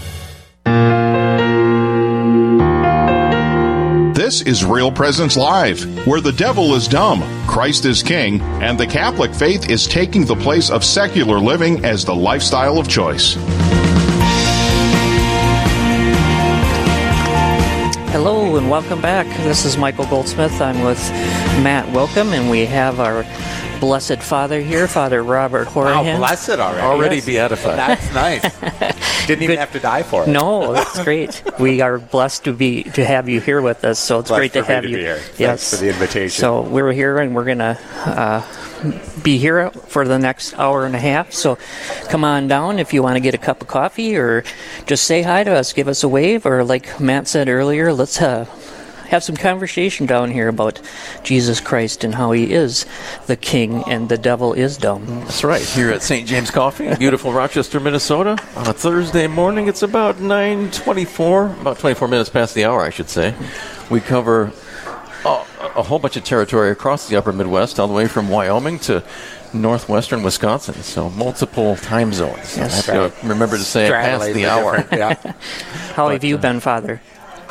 [4.31, 8.87] This is Real Presence Live, where the devil is dumb, Christ is king, and the
[8.87, 13.33] Catholic faith is taking the place of secular living as the lifestyle of choice.
[18.13, 19.27] Hello and welcome back.
[19.43, 20.61] This is Michael Goldsmith.
[20.61, 21.01] I'm with
[21.61, 23.25] Matt Willkom, and we have our
[23.81, 26.05] Blessed Father here, Father Robert Horahan.
[26.13, 26.81] Wow, blessed already.
[26.81, 27.25] Already Yes.
[27.25, 27.77] beatified.
[27.79, 29.25] That's nice.
[29.27, 30.27] Didn't even have to die for it.
[30.29, 31.41] No, that's great.
[31.59, 33.97] we are blessed to be to have you here with us.
[33.99, 34.95] So it's Blessed great to for me have to you.
[34.97, 35.17] be here.
[35.17, 36.39] Thanks for the invitation.
[36.39, 38.41] So we're here and we're gonna uh,
[39.23, 41.31] be here for the next hour and a half.
[41.33, 41.57] So
[42.09, 44.43] come on down if you want to get a cup of coffee or
[44.85, 48.21] just say hi to us, give us a wave, or like Matt said earlier, let's
[48.21, 48.45] uh,
[49.11, 50.79] have some conversation down here about
[51.21, 52.85] Jesus Christ and how He is
[53.27, 55.05] the King and the devil is dumb.
[55.19, 55.61] That's right.
[55.61, 56.25] Here at St.
[56.25, 59.67] James Coffee in beautiful Rochester, Minnesota, on a Thursday morning.
[59.67, 63.35] It's about 9:24, about 24 minutes past the hour, I should say.
[63.89, 64.53] We cover
[65.25, 65.45] a,
[65.75, 69.03] a whole bunch of territory across the upper Midwest, all the way from Wyoming to
[69.53, 70.75] northwestern Wisconsin.
[70.75, 72.55] So multiple time zones.
[72.55, 72.87] Yes.
[72.87, 74.87] I have to remember to say it past the the hour.
[74.89, 75.15] yeah.
[75.95, 77.01] How have you uh, been, Father?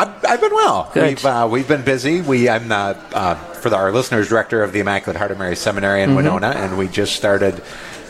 [0.00, 0.90] I've, I've been well.
[0.94, 1.08] Good.
[1.08, 2.22] We've uh, we've been busy.
[2.22, 2.74] We I'm the
[3.12, 6.16] uh, for the, our listeners director of the Immaculate Heart of Mary Seminary in Mhm.
[6.16, 7.62] Winona, and we just started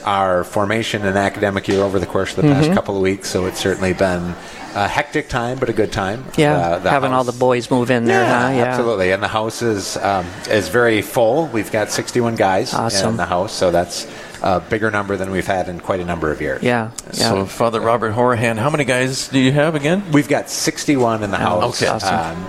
[0.04, 2.74] our formation and academic year over the course of the past Mhm.
[2.74, 3.28] couple of weeks.
[3.28, 4.34] So it's certainly been
[4.74, 6.24] a hectic time, but a good time.
[6.36, 8.50] Yeah, Uh, having all the boys move in there, huh?
[8.54, 9.10] Yeah, absolutely.
[9.10, 11.48] And the house is um, is very full.
[11.52, 13.10] We've got 61 guys Awesome.
[13.10, 14.06] in the house, so that's
[14.42, 16.62] a bigger number than we've had in quite a number of years.
[16.62, 20.10] Yeah, So, Father Robert Horahan, how many guys do you have again?
[20.12, 21.82] We've got 61 in the house.
[21.82, 22.06] Okay.
[22.06, 22.46] Um,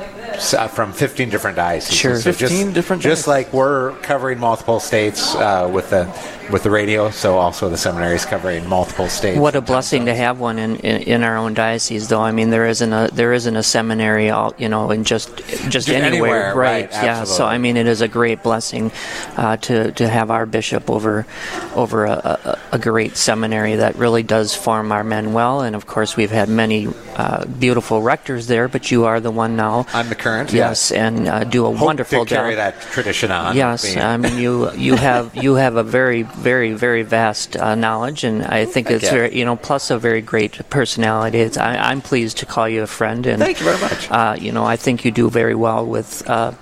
[0.54, 1.98] uh, from 15 different dioceses.
[1.98, 2.16] Sure.
[2.16, 6.06] So 15 just, different Just like we're covering multiple states uh, with the
[6.52, 9.40] with the radio, so also the seminary is covering multiple states.
[9.40, 12.22] What a blessing to have one in, in, in our own diocese, though.
[12.22, 15.36] I mean, there isn't a there isn't a seminary, all you know, in just
[15.70, 17.24] just anywhere, anywhere, right, Yeah.
[17.24, 17.46] So.
[17.46, 18.92] I mean, it is a great blessing
[19.38, 21.26] uh, to to have our bishop over
[21.76, 22.12] over a,
[22.72, 25.62] a, a great seminary that really does form our men well.
[25.62, 29.56] And of course, we've had many uh, beautiful rectors there, but you are the one
[29.56, 29.86] now.
[29.94, 30.52] I'm the current.
[30.54, 32.74] Yes, and uh, do a Hope wonderful to carry job.
[32.74, 33.56] that tradition on.
[33.56, 38.24] Yes, I mean you you have you have a very very very vast uh, knowledge,
[38.24, 39.18] and I think Thank it's you.
[39.18, 41.40] very you know plus a very great personality.
[41.40, 44.12] It's, I, I'm pleased to call you a friend, and Thank you very much.
[44.12, 46.28] Uh, you know I think you do very well with.
[46.28, 46.54] Uh,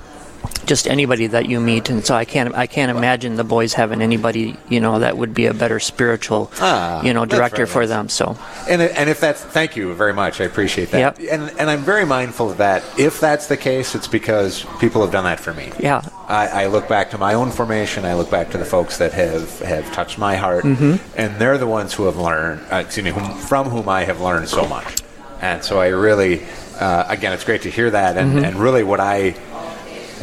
[0.66, 4.02] just anybody that you meet, and so I can't I can't imagine the boys having
[4.02, 7.90] anybody you know that would be a better spiritual Ah, you know director for nice.
[7.90, 8.10] them.
[8.10, 8.38] So
[8.70, 11.20] And, and if that's thank you very much, I appreciate that.
[11.20, 11.32] Yep.
[11.32, 12.84] And and I'm very mindful of that.
[13.00, 15.72] If that's the case, it's because people have done that for me.
[15.80, 18.06] yeah, I, I look back to my own formation.
[18.06, 21.00] I look back to the folks that have, have touched my heart, Mhm.
[21.18, 22.62] and they're the ones who have learned.
[22.72, 24.98] Uh, excuse me, whom, from whom I have learned so much.
[25.42, 26.44] And so I really,
[26.80, 28.18] uh, again, it's great to hear that.
[28.18, 28.44] And, Mhm.
[28.48, 29.36] and really, what I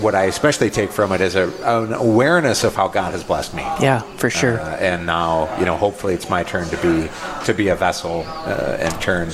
[0.01, 3.55] what I especially take from it is a, an awareness of how God has blessed
[3.55, 3.63] me.
[3.81, 4.61] yeah, for sure.
[4.61, 7.09] Uh, and now, you know, hopefully, it's my turn to be
[7.45, 9.31] to be a vessel uh, and turn.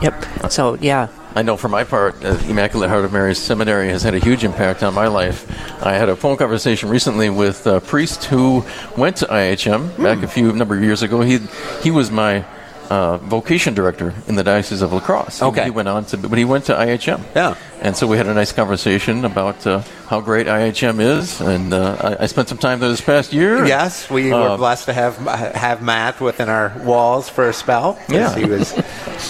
[0.00, 0.24] yep.
[0.50, 4.14] So yeah, I know for my part, uh, Immaculate Heart of Mary Seminary has had
[4.14, 5.46] a huge impact on my life.
[5.84, 8.64] I had a phone conversation recently with a priest who
[8.96, 11.20] went to IHM back a few number of years ago.
[11.20, 11.38] He
[11.82, 12.44] he was my
[12.90, 15.42] uh, vocation director in the Diocese of La Crosse.
[15.42, 15.64] Okay.
[15.64, 17.20] He went on to, but he went to IHM.
[17.34, 17.54] Yeah.
[17.80, 21.96] And so we had a nice conversation about uh, how great IHM is, and uh,
[22.18, 23.64] I, I spent some time there this past year.
[23.66, 25.16] Yes, we Uh, were blessed to have
[25.54, 27.96] have Matt within our walls for a spell.
[28.08, 28.34] Yeah.
[28.34, 28.72] he was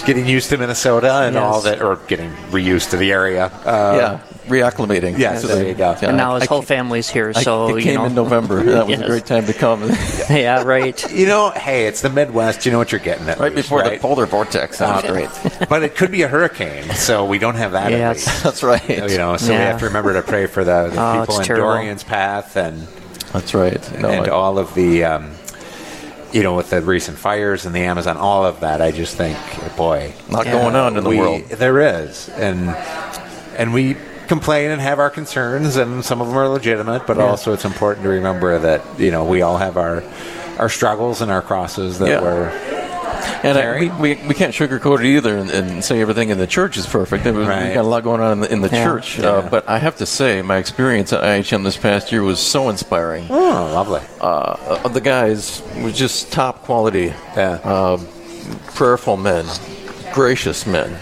[0.05, 1.43] getting used to Minnesota and Yes.
[1.43, 3.45] all that, or getting reused to the area.
[3.65, 4.19] Uh, yeah,
[4.49, 5.17] reacclimating.
[5.17, 5.95] Yes, to there you go.
[6.01, 7.31] Yeah, and now his I whole family's here.
[7.35, 8.05] I- So it you came know.
[8.05, 8.63] in November.
[8.79, 9.01] That was Yes.
[9.01, 9.83] a great time to come.
[10.29, 11.11] yeah, right.
[11.19, 12.65] You know, hey, it's the Midwest.
[12.65, 14.79] You know what you're getting at Right least, before the polar vortex.
[14.79, 15.69] That was Uh, great.
[15.69, 17.91] but it could be a hurricane, so we don't have that.
[17.91, 18.25] at Yes.
[18.27, 18.43] least.
[18.43, 18.89] That's right.
[18.89, 21.45] You know, so we have to remember to pray for the, the Oh, people in
[21.45, 21.67] terrible.
[21.69, 22.87] Dorian's path and
[23.33, 23.99] That's right.
[24.01, 25.31] No, and I- all of the, um,
[26.31, 28.81] you know, with the recent fires in the Amazon, all of that.
[28.81, 29.37] I just think,
[29.75, 30.51] boy, lot Yeah.
[30.53, 31.43] going on in the we- world.
[31.49, 32.75] There is, and
[33.57, 33.97] and we
[34.29, 37.05] complain and have our concerns, and some of them are legitimate.
[37.05, 37.25] But Yeah.
[37.25, 40.01] also, it's important to remember that you know we all have our
[40.57, 42.21] our struggles and our crosses that Yeah.
[42.21, 42.51] we're.
[43.43, 46.47] And I, we, we, we can't sugarcoat it either and, and say everything in the
[46.47, 47.23] church is perfect.
[47.25, 47.73] We've Right.
[47.73, 48.83] got a lot going on in the, in the Yeah.
[48.83, 49.17] church.
[49.19, 49.27] Yeah.
[49.29, 52.67] Uh, but I have to say, my experience at IHM this past year was so
[52.69, 53.27] inspiring.
[53.29, 54.01] Oh, lovely.
[54.19, 54.25] Uh,
[54.83, 57.59] uh, the guys were just top quality, Yeah.
[57.63, 57.97] uh,
[58.75, 59.45] prayerful men,
[60.13, 60.97] gracious men,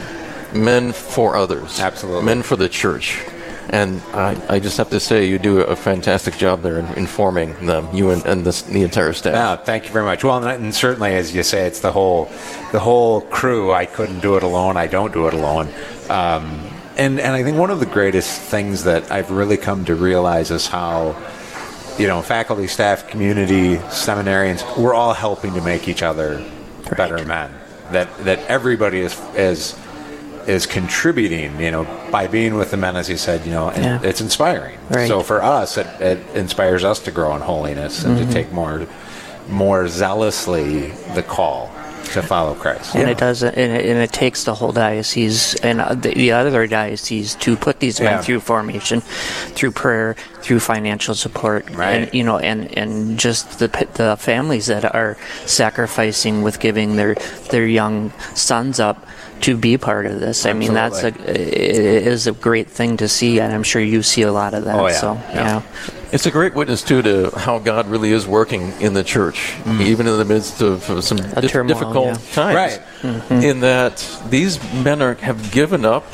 [0.53, 2.23] men for others, Absolutely.
[2.25, 3.23] men for the church.
[3.69, 7.65] And I, I just have to say, you do a fantastic job there in informing
[7.65, 9.33] them, you and, and this, the entire staff.
[9.33, 10.23] No, thank you very much.
[10.23, 12.31] Well, and- and certainly, as you say, it's the whole,
[12.71, 13.73] the whole crew.
[13.73, 14.77] I couldn't do it alone.
[14.77, 15.67] I don't do it alone.
[16.10, 16.62] Um,
[16.95, 20.49] and and I think one of the greatest things that I've really come to realize
[20.49, 21.15] is how,
[21.99, 26.43] you know, faculty, staff, community, seminarians, we're all helping to make each other
[26.95, 27.53] better men.
[27.91, 29.77] That that everybody is is
[30.47, 33.83] is contributing, you know, by being with the men, as you said, you know, and
[33.83, 33.99] Yeah.
[34.10, 34.77] it's inspiring.
[34.89, 35.07] Right.
[35.07, 38.27] So for us, it, it inspires us to grow in holiness and Mhm.
[38.27, 38.83] to take more,
[39.49, 41.69] more zealously the call
[42.13, 42.95] to follow Christ.
[42.95, 46.65] And it does, and it, and it takes the whole diocese and the, the other
[46.65, 48.21] dioceses to put these men Yeah.
[48.21, 49.01] through formation,
[49.55, 51.91] through prayer, through financial support, Right.
[52.03, 57.15] and you know, and and just the the families that are sacrificing with giving their
[57.49, 59.05] their young sons up
[59.41, 60.45] to be part of this.
[60.45, 64.02] I mean, that's a it is a great thing to see, and I'm sure you
[64.04, 64.76] see a lot of that.
[64.80, 64.93] Oh, yeah.
[65.00, 65.62] So Yeah.
[66.10, 70.08] It's a great witness too to how God really is working in the church, even
[70.08, 72.34] in the midst of uh, some A dif- turmoil, difficult yeah.
[72.34, 72.56] times.
[72.56, 72.82] Right.
[73.02, 73.43] Mhm.
[73.43, 76.06] In that these men are have given up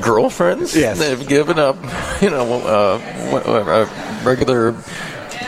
[0.00, 0.74] girlfriends.
[0.74, 0.98] Yes.
[0.98, 1.76] they've given up,
[2.22, 3.86] you know, uh, uh,
[4.24, 4.74] regular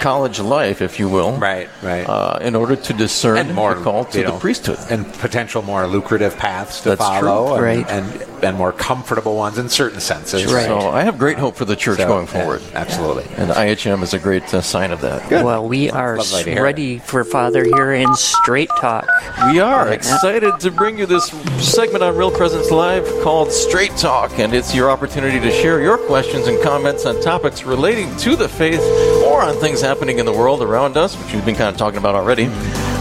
[0.05, 1.33] college life, if you will.
[1.39, 1.69] Right.
[1.83, 2.05] Right.
[2.07, 4.79] Uh, in order to discern and more the call to you the priesthood.
[4.91, 7.67] and potential more lucrative paths to That's follow, true.
[7.69, 7.91] and, Right.
[7.91, 8.05] and
[8.45, 10.51] and more comfortable ones in certain senses.
[10.51, 12.61] So I have great hope for the church So, going yeah, forward.
[12.75, 13.25] absolutely.
[13.39, 15.31] And IHM is a great uh, sign of that.
[15.49, 16.63] Well, we are Lovely to hear.
[16.63, 19.07] ready for Father here in Straight Talk.
[19.51, 19.93] We are Yeah.
[19.99, 21.25] excited to bring you this
[21.59, 25.97] segment on Real Presence Live called Straight Talk, and it's your opportunity to share your
[25.97, 28.83] questions and comments on topics relating to the faith
[29.25, 31.99] or on things happening in the world around us, which we've been kind of talking
[31.99, 32.47] about already,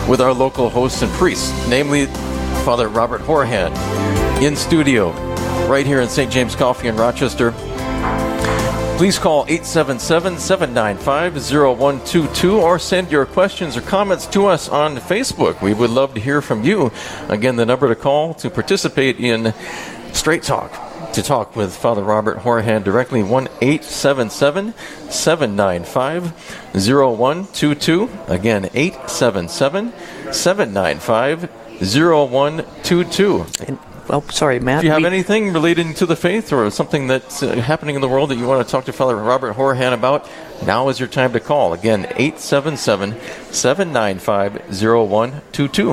[0.08, 2.06] with our local hosts and priests, namely
[2.64, 3.74] Father Robert Horahan
[4.42, 5.12] in studio
[5.68, 6.32] right here in St.
[6.32, 7.52] James Coffee in Rochester.
[8.98, 15.62] Please call 877 795 0122 or send your questions or comments to us on Facebook.
[15.62, 16.92] We would love to hear from you.
[17.28, 19.54] Again, the number to call to participate in
[20.14, 20.93] Straight Talk.
[21.14, 24.74] To talk with Father Robert Horahan directly, 1 877
[25.12, 26.32] 795
[26.74, 28.10] 0122.
[28.28, 29.94] Again, 877
[30.34, 33.46] 795 0122.
[34.10, 34.80] Oh, sorry, Matt.
[34.80, 38.02] If you have we- anything relating to the faith or something that's uh, happening in
[38.02, 40.30] the world that you want to talk to Father Robert Horahan about,
[40.66, 41.74] now is your time to call.
[41.74, 43.16] Again, 877
[43.52, 45.88] 795 0122.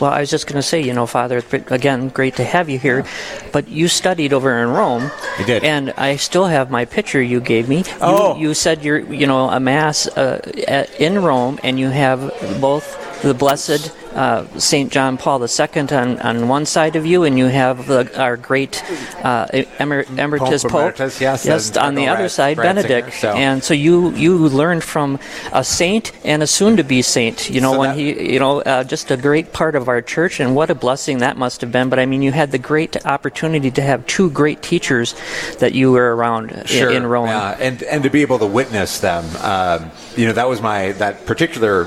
[0.00, 2.78] Well, I was just going to say, you know, Father, again, great to have you
[2.78, 3.04] here,
[3.52, 5.10] but you studied over in Rome.
[5.38, 5.62] I did.
[5.64, 7.78] And I still have my picture you gave me.
[7.78, 8.36] You, Oh.
[8.36, 12.20] You said you're, you know, a Mass uh, at, in Rome, and you have
[12.60, 14.90] both the Blessed uh, St.
[14.90, 18.82] John Paul II on, on one side of you, and you have the, our great
[19.24, 19.46] uh,
[19.80, 20.80] emer- emeritus Pope Pope.
[20.80, 23.12] Emeritus, yes, yes on the other Rat- side, Ratzinger, Benedict.
[23.14, 25.18] so- And so you you learned from
[25.52, 27.50] a saint and a soon-to-be saint.
[27.50, 30.02] You know, So when that- he, you know, uh, just a great part of our
[30.02, 31.88] church, and what a blessing that must have been.
[31.88, 35.14] But I mean, you had the great opportunity to have two great teachers
[35.58, 37.26] that you were around sure, in Rome.
[37.28, 40.92] yeah, and and to be able to witness them, um, you know, that was my
[40.92, 41.86] that particular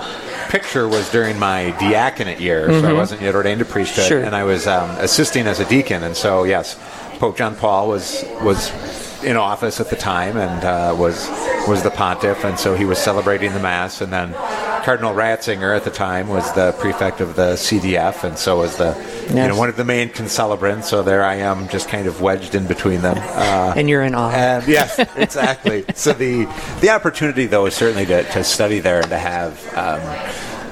[0.49, 1.71] picture was during my
[2.13, 2.95] diaconate year, so I Mhm.
[2.97, 4.19] wasn't yet ordained to priesthood, Sure.
[4.23, 6.75] and I was um, assisting as a deacon, and so yes,
[7.19, 8.71] Pope John Paul was was
[9.23, 11.29] in office at the time and uh, was
[11.67, 14.33] was the pontiff, and so he was celebrating the mass, and then
[14.83, 18.93] Cardinal Ratzinger at the time was the prefect of the CDF, and so was the
[19.29, 20.85] you know one of the main concelebrants.
[20.85, 23.17] So there I am, just kind of wedged in between them.
[23.17, 24.29] Uh, and you're in awe.
[24.31, 25.85] and yes, exactly.
[25.95, 26.45] so the
[26.81, 30.01] the opportunity, though, is certainly to, to study there and to have um,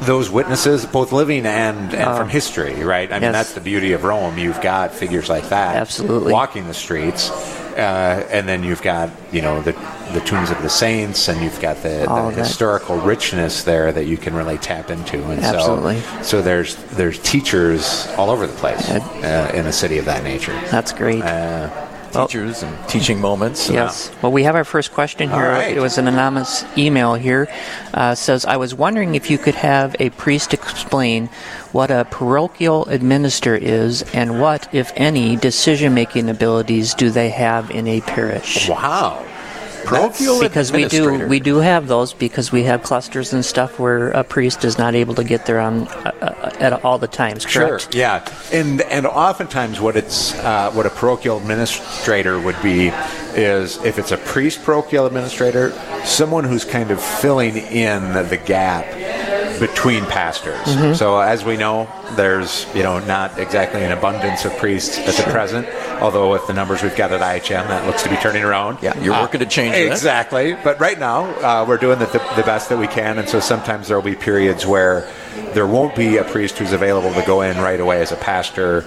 [0.01, 2.17] those witnesses, both living and, and Oh.
[2.17, 3.09] from history, right?
[3.11, 3.33] I mean, Yes.
[3.33, 4.37] that's the beauty of Rome.
[4.37, 6.33] You've got figures like that, Absolutely.
[6.33, 7.29] walking the streets,
[7.77, 9.73] uh, and then you've got you know the
[10.13, 12.45] the tombs of the saints, and you've got the, the of that.
[12.45, 15.23] historical richness there that you can really tap into.
[15.23, 16.01] And Absolutely.
[16.01, 20.23] so, so there's there's teachers all over the place uh, in a city of that
[20.23, 20.53] nature.
[20.71, 21.21] That's great.
[22.11, 23.69] Teachers and teaching moments.
[23.69, 24.11] Yes.
[24.21, 25.49] Well, we have our first question here.
[25.49, 25.75] Right.
[25.75, 27.47] It was an anonymous email here.
[27.93, 31.27] Uh, says, I was wondering if you could have a priest explain
[31.71, 37.71] what a parochial administrator is and what, if any, decision making abilities do they have
[37.71, 38.67] in a parish.
[38.67, 39.25] Wow.
[39.85, 44.09] Parochial because we do we do have those because we have clusters and stuff where
[44.11, 47.45] a priest is not able to get there on uh, uh, at all the times.
[47.45, 47.83] Correct?
[47.83, 47.99] Sure.
[47.99, 52.91] Yeah, and and oftentimes what it's uh, what a parochial administrator would be
[53.33, 55.71] is if it's a priest parochial administrator,
[56.05, 58.85] someone who's kind of filling in the gap
[59.81, 60.59] between pastors.
[60.67, 60.95] Mhm.
[60.95, 65.31] So as we know, there's you know not exactly an abundance of priests at the
[65.31, 65.67] present.
[65.99, 68.77] Although with the numbers we've got at IHM, that looks to be turning around.
[68.81, 69.87] Yeah, you're working to change that.
[69.87, 70.55] Exactly.
[70.63, 73.39] But right now, uh, we're doing the, the, the best that we can, and so
[73.39, 75.07] sometimes there will be periods where
[75.53, 78.85] there won't be a priest who's available to go in right away as a pastor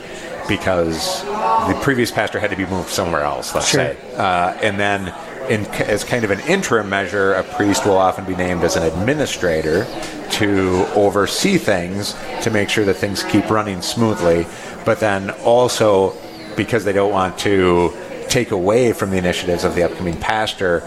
[0.48, 3.80] because the previous pastor had to be moved somewhere else, let's Sure.
[3.80, 3.96] say.
[4.16, 5.12] Uh, and then,
[5.48, 8.82] in, as kind of an interim measure, a priest will often be named as an
[8.82, 9.86] administrator
[10.32, 14.46] to oversee things to make sure that things keep running smoothly,
[14.84, 16.14] but then also
[16.56, 17.92] because they don't want to
[18.28, 20.80] take away from the initiatives of the upcoming pastor,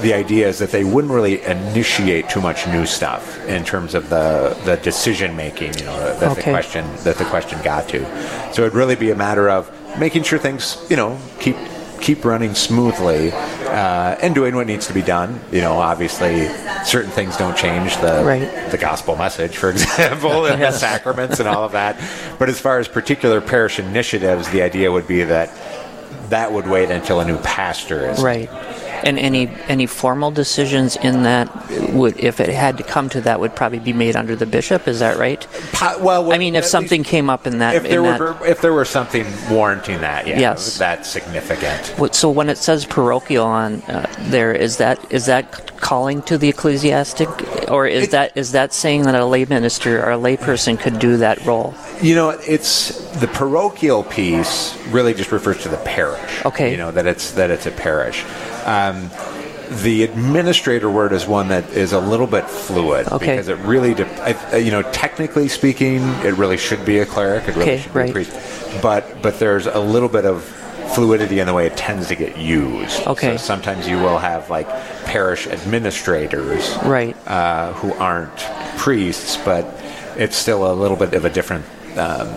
[0.00, 4.08] the idea is that they wouldn't really initiate too much new stuff in terms of
[4.10, 8.04] the, the decision making, you know, that the question that the question got to.
[8.52, 11.56] So it'd really be a matter of making sure things, you know, keep
[12.08, 15.38] keep running smoothly uh, and doing what needs to be done.
[15.52, 16.48] You know, obviously,
[16.82, 18.70] certain things don't change the Right.
[18.70, 22.00] the gospel message, for example, and the sacraments and all of that.
[22.38, 25.50] But as far as particular parish initiatives, the idea would be that
[26.30, 28.48] that would wait until a new pastor is Right.
[29.04, 31.48] And any any formal decisions in that
[31.92, 34.88] would, if it had to come to that, would probably be made under the bishop.
[34.88, 35.46] Is that right?
[36.00, 38.72] well, I mean, if something came up in that, if there that, were if there
[38.72, 40.78] were something warranting that, yeah, Yes.
[40.78, 41.94] that's significant.
[42.14, 46.48] So when it says parochial on uh, there, is that is that calling to the
[46.48, 47.28] ecclesiastic,
[47.70, 51.16] or is that is that saying that a lay minister or a layperson could do
[51.18, 51.74] that role?
[52.02, 56.44] You know, it's the parochial piece really just refers to the parish.
[56.44, 56.70] Okay.
[56.70, 58.24] You know that it's that it's a parish.
[58.64, 59.10] Um,
[59.82, 63.26] the administrator word is one that is a little bit fluid Okay.
[63.34, 64.06] because it really, de-
[64.52, 67.46] I, you know, technically speaking, it really should be a cleric.
[67.48, 68.08] It really Okay, should be right.
[68.08, 68.32] a priest.
[68.82, 70.42] But but there's a little bit of
[70.94, 73.06] fluidity in the way it tends to get used.
[73.06, 73.32] Okay.
[73.32, 74.68] So sometimes you will have like
[75.04, 77.16] parish administrators, Right.
[77.26, 78.36] uh, who aren't
[78.78, 79.64] priests, but
[80.16, 81.64] it's still a little bit of a different
[81.96, 82.28] um,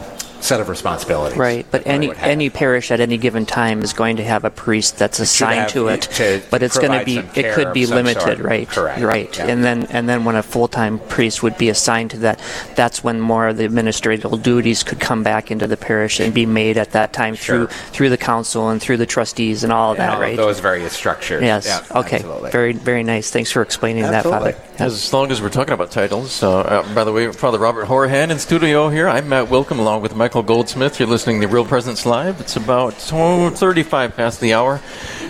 [0.43, 1.37] set of responsibilities.
[1.37, 4.97] Right, but any any parish at any given time is going to have a priest
[4.97, 7.55] that's assigned have to it, to but it's going to provide be some it care
[7.55, 8.39] could be some limited, sort.
[8.39, 8.67] right?
[8.67, 9.47] Correct, right, yeah.
[9.47, 12.39] and then and then when a full time priest would be assigned to that,
[12.75, 16.45] that's when more of the administrative duties could come back into the parish and be
[16.45, 17.67] made at that time Sure.
[17.67, 20.21] through through the council and through the trustees and all of And that, all of
[20.21, 20.37] right?
[20.37, 21.41] those various structures.
[21.43, 21.65] Yes.
[21.65, 22.17] Yeah, okay.
[22.17, 22.51] absolutely.
[22.51, 23.29] Very very nice.
[23.31, 24.51] Thanks for explaining Absolutely.
[24.53, 24.83] that, Father.
[24.85, 28.29] As long as we're talking about titles, uh, uh, by the way, Father Robert Horahan
[28.31, 29.07] in studio here.
[29.07, 30.97] I'm Matt Willkom along with Michael Goldsmith.
[30.97, 32.39] You're listening to Real Presence Live.
[32.39, 34.79] It's about oh, 35 past the hour,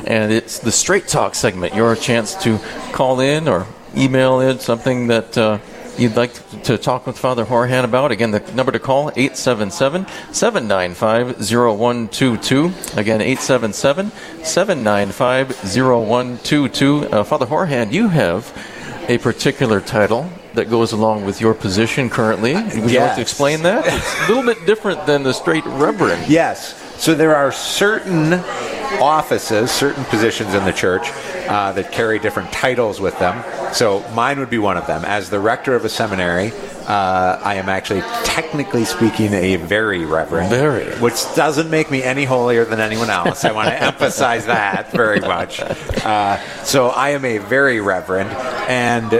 [0.06, 1.74] and it's the Straight Talk segment.
[1.74, 2.60] Your chance to
[2.94, 3.66] call in or
[3.98, 5.38] email in something that.
[5.38, 5.58] Uh,
[5.98, 6.34] You'd like
[6.64, 8.12] to talk with Father Horahan about?
[8.12, 12.72] Again, the number to call 877 795 0122.
[12.98, 17.10] Again, 877 795 0122.
[17.12, 18.52] Uh, Father Horahan, you have
[19.10, 22.54] a particular title that goes along with your position currently.
[22.54, 23.84] Would you like to explain that?
[23.86, 26.28] It's a little bit different than the straight reverend.
[26.28, 26.78] Yes.
[27.02, 28.34] So there are certain
[29.02, 31.10] offices, certain positions in the church
[31.48, 33.44] uh, that carry different titles with them.
[33.74, 35.04] So mine would be one of them.
[35.06, 36.52] As the rector of a seminary,
[36.88, 40.50] uh, I am actually, technically speaking, a very reverend.
[40.50, 40.94] Very.
[41.00, 43.46] Which doesn't make me any holier than anyone else.
[43.46, 45.60] I want to emphasize that very much.
[45.60, 48.30] Uh, so I am a very reverend,
[48.70, 49.12] and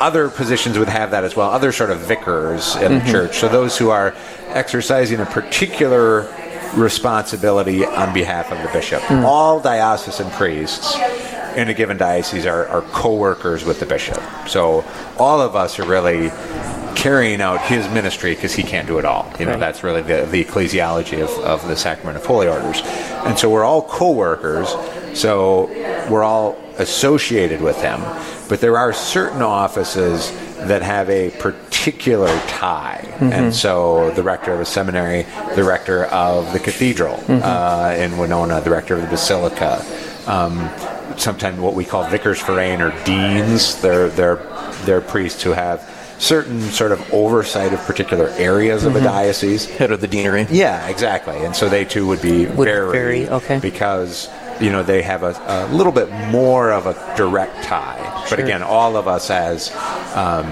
[0.00, 1.50] other positions would have that as well.
[1.50, 3.38] Other sort of vicars in the church.
[3.38, 4.14] So those who are
[4.48, 6.32] exercising a particular
[6.74, 9.00] responsibility on behalf of the bishop.
[9.02, 9.24] Mm.
[9.24, 10.94] All diocesan priests
[11.56, 14.22] in a given diocese are, are co-workers with the bishop.
[14.46, 14.84] So
[15.18, 16.30] all of us are really
[16.96, 19.30] carrying out his ministry because he can't do it all.
[19.38, 19.60] You know, Right.
[19.60, 22.82] that's really the, the ecclesiology of, of the sacrament of holy orders.
[23.24, 24.74] And so we're all co-workers,
[25.16, 25.66] so
[26.10, 28.00] we're all associated with them,
[28.48, 30.30] But there are certain offices
[30.68, 33.02] that have a particular tie.
[33.20, 38.60] And so the rector of a seminary, the rector of the cathedral uh, in Winona,
[38.60, 39.84] the rector of the basilica,
[40.26, 40.70] um,
[41.16, 43.80] sometimes what we call vicars forane or deans.
[43.80, 44.36] They're, they're,
[44.84, 49.66] they're priests who have certain sort of oversight of particular areas of a diocese.
[49.66, 50.46] Head of the deanery.
[50.50, 51.36] Yeah, exactly.
[51.38, 53.58] And so they too would be Would very, vary, okay.
[53.60, 54.28] because
[54.60, 58.24] you know they have a, a little bit more of a direct tie.
[58.30, 59.70] But again, all of us as
[60.14, 60.46] um,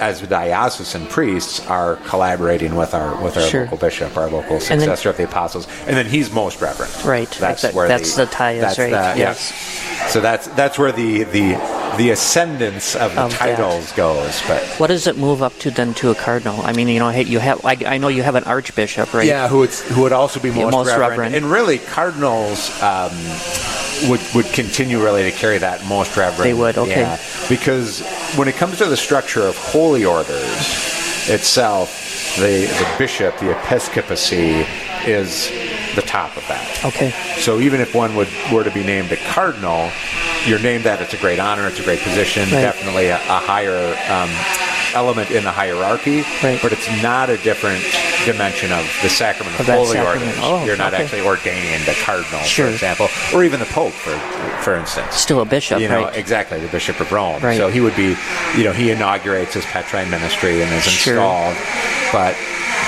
[0.00, 3.62] as diocesan priests are collaborating with our with our Sure.
[3.62, 6.92] local bishop, our local And then- successor of the apostles, and then he's most reverend.
[7.04, 7.30] Right.
[7.38, 9.52] That's That- where that's the tie is, that's right, the- yes.
[9.52, 10.08] yeah.
[10.08, 11.56] So that's that's where the the
[11.98, 13.38] the ascendance of the Of that.
[13.56, 14.40] titles goes.
[14.48, 16.60] But What does it move up to then to a cardinal?
[16.64, 19.26] I mean, you know, you have I, I know you have an archbishop, right?
[19.26, 21.10] Yeah, who would who would also be Yeah, most, most reverend.
[21.10, 21.34] reverend.
[21.34, 23.10] and really cardinals um,
[24.08, 26.44] would would continue really to carry that most reverend.
[26.44, 27.00] They would, okay.
[27.00, 28.02] Yeah, because
[28.36, 30.44] when it comes to the structure of holy orders
[31.28, 34.66] itself, the the bishop, the episcopacy,
[35.06, 35.50] is
[35.94, 36.84] the top of that.
[36.84, 37.10] Okay.
[37.38, 39.90] So even if one would were to be named a cardinal,
[40.46, 41.00] you're named that.
[41.02, 41.66] It's a great honor.
[41.66, 42.42] It's a great position.
[42.44, 42.62] Right.
[42.62, 43.76] Definitely a, a higher
[44.08, 44.30] um,
[44.94, 46.22] element in the hierarchy.
[46.42, 46.58] Right.
[46.62, 47.82] But it's not a different
[48.24, 50.28] dimension of the sacrament of, Of holy sacrament.
[50.38, 50.38] orders.
[50.42, 51.02] Oh, you're not okay.
[51.04, 52.66] actually ordained a cardinal, Sure.
[52.66, 54.16] for example, or even the pope, for
[54.62, 55.14] for instance.
[55.16, 56.16] Still a bishop, You know right?
[56.16, 57.40] exactly the bishop of Rome.
[57.42, 57.56] Right.
[57.56, 58.14] So he would be,
[58.56, 61.14] you know, he inaugurates his Petrine ministry and is Sure.
[61.14, 61.56] installed,
[62.12, 62.36] but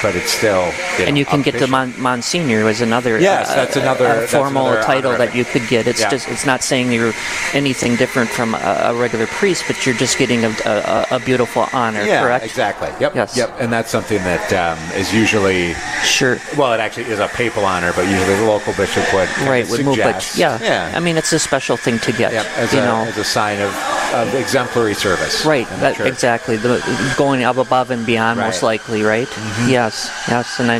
[0.02, 0.66] but it's still.
[0.98, 1.70] You and know, you can a get the bishop.
[1.70, 3.18] Mon- Monsignor is another.
[3.20, 5.86] Yes, uh, that's another- uh, that's formal another title that you could get.
[5.86, 6.10] It's Yeah.
[6.10, 7.14] just it's not saying you're
[7.54, 11.68] anything different from a, a regular priest, but you're just getting a, a, a beautiful
[11.72, 11.91] honor.
[11.94, 12.44] Yeah, correct?
[12.44, 12.88] exactly.
[13.00, 13.14] Yep.
[13.14, 13.36] Yes.
[13.36, 13.56] Yep.
[13.60, 15.74] And that's something that um, is usually
[16.04, 16.38] sure.
[16.56, 19.84] Well, it actually is a papal honor, but usually the local bishop would Right, would
[19.84, 20.92] move, but yeah, yeah.
[20.94, 22.32] I mean, it's a special thing to get.
[22.32, 23.74] Yep, as, you a, know, as a sign of,
[24.14, 25.44] of exemplary service.
[25.44, 26.56] Right, that, exactly.
[26.56, 26.82] The,
[27.16, 28.80] going up above and beyond, most Right.
[28.80, 28.92] Mm-hmm.
[28.92, 29.28] likely, right?
[29.68, 30.58] Yes, yes.
[30.60, 30.78] And I,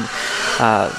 [0.58, 0.92] uh,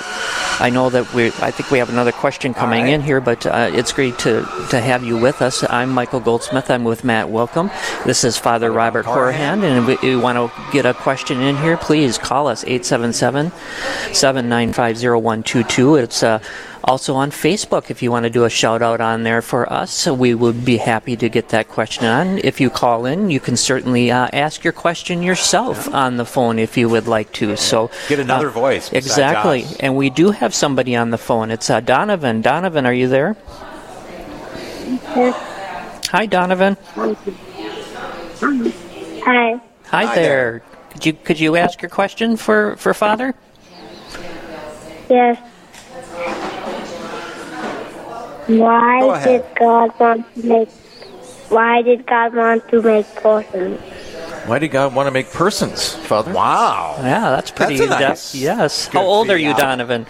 [0.59, 1.27] I know that we.
[1.27, 4.79] I think we have another question coming in here, but uh, it's great to to
[4.79, 5.63] have you with us.
[5.69, 6.69] I'm Michael Goldsmith.
[6.69, 7.71] I'm with Matt Willkom.
[8.05, 11.75] This is Father Robert Horahan, and we, we want to get a question in here.
[11.75, 13.51] Please call us 877
[14.13, 15.95] 795 0122.
[15.95, 16.39] It's uh,
[16.83, 19.91] also on Facebook if you want to do a shout out on there for us.
[19.91, 22.39] So we would be happy to get that question on.
[22.39, 26.59] If you call in, you can certainly uh, ask your question yourself on the phone
[26.59, 27.55] if you would like to.
[27.55, 29.63] So Get another uh, voice Exactly.
[29.63, 29.75] us.
[29.77, 31.51] And we do have somebody on the phone.
[31.51, 32.41] It's uh, Donovan.
[32.41, 33.35] Donovan, are you there?
[36.11, 36.77] Hi, Donovan.
[39.25, 39.61] Hi.
[39.85, 40.63] Hi, there.
[40.91, 43.33] Could you could you ask your question for for Father?
[45.09, 45.39] Yes.
[48.47, 49.43] Why Go ahead.
[49.49, 50.69] did God want to make?
[51.49, 53.79] Why did God want to make persons?
[54.47, 56.33] Why did God want to make persons, Father?
[56.33, 56.95] Wow.
[56.99, 58.09] Yeah, that's pretty That's a in depth.
[58.09, 58.85] nice- Yes.
[58.87, 59.61] good How old are you, feedback.
[59.77, 60.05] Donovan?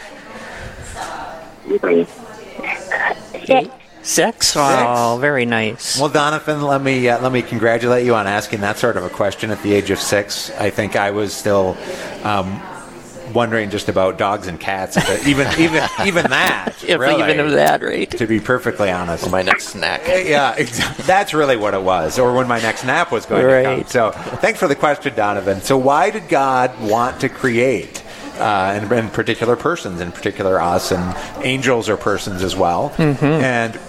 [3.45, 3.71] Six.
[4.03, 4.53] Six.
[4.57, 5.97] Oh, very nice.
[5.99, 9.09] Well, Donovan, let me uh, let me congratulate you on asking that sort of a
[9.09, 10.51] question at the age of six.
[10.59, 11.77] I think I was still
[12.23, 12.61] um,
[13.33, 16.71] wondering just about dogs and cats, but even even even that.
[16.83, 18.11] If really, even of that, right?
[18.11, 20.01] To be perfectly honest, my next snack.
[20.05, 23.63] Yeah, ex- that's really what it was, or when my next nap was going to
[23.63, 23.85] come.
[23.85, 25.61] So, thanks for the question, Donovan.
[25.61, 28.03] So, why did God want to create?
[28.35, 31.15] Uh, and in particular persons, in particular us, and
[31.45, 32.89] angels are persons as well.
[32.97, 33.25] Mm-hmm.
[33.25, 33.79] And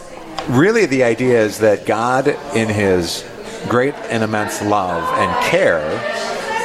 [0.56, 3.24] really, the idea is that God, in His
[3.68, 5.82] great and immense love and care,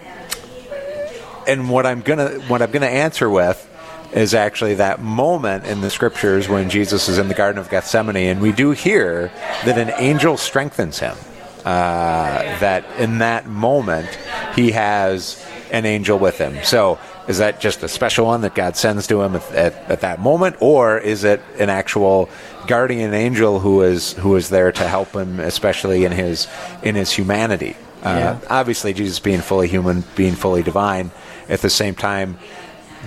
[1.48, 3.68] and what I'm gonna what I'm gonna answer with
[4.14, 8.18] is actually that moment in the scriptures when Jesus is in the Garden of Gethsemane,
[8.18, 9.32] and we do hear
[9.66, 11.16] that an angel strengthens him.
[11.64, 14.10] Uh, that in that moment
[14.56, 16.58] he has an angel with him.
[16.64, 16.98] So
[17.28, 20.20] is that just a special one that God sends to him at, at, at that
[20.20, 22.30] moment, or is it an actual
[22.66, 26.48] guardian angel who is who is there to help him, especially in his
[26.82, 27.78] in his humanity?
[28.02, 31.12] Uh, Obviously, Jesus being fully human, being fully divine,
[31.48, 32.40] at the same time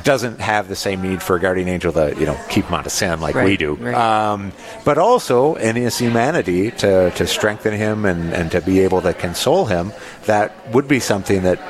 [0.03, 2.87] doesn't have the same need for a guardian angel to you know keep him out
[2.87, 3.75] of sin like we do.
[3.75, 3.95] right.
[3.95, 4.53] um,
[4.85, 9.15] but also in his humanity to, to strengthen him and, and to be able to
[9.15, 9.93] console him
[10.27, 11.61] that would be something that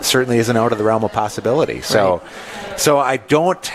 [0.00, 1.80] certainly isn't out of the realm of possibility.
[1.82, 2.22] So
[2.76, 3.70] so i don't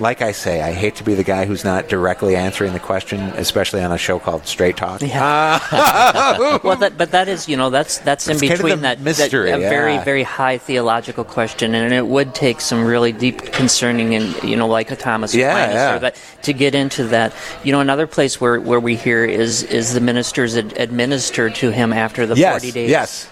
[0.00, 3.20] like I say, I hate to be the guy who's not directly answering the question,
[3.36, 5.02] especially on a show called Straight Talk.
[5.02, 8.80] Uh, well, that, but that is, you know, that's that's in It's kind of between
[8.82, 10.04] that, mystery, that a very yeah.
[10.04, 14.66] very high theological question, and it would take some really deep concerning and you know,
[14.68, 15.96] like a Thomas Yeah, Aquinas yeah.
[15.96, 17.32] or that to get into that.
[17.62, 21.70] You know, another place where where we hear is is the ministers ad- administered to
[21.70, 22.90] him after the Yes, forty days.
[22.90, 23.28] yes.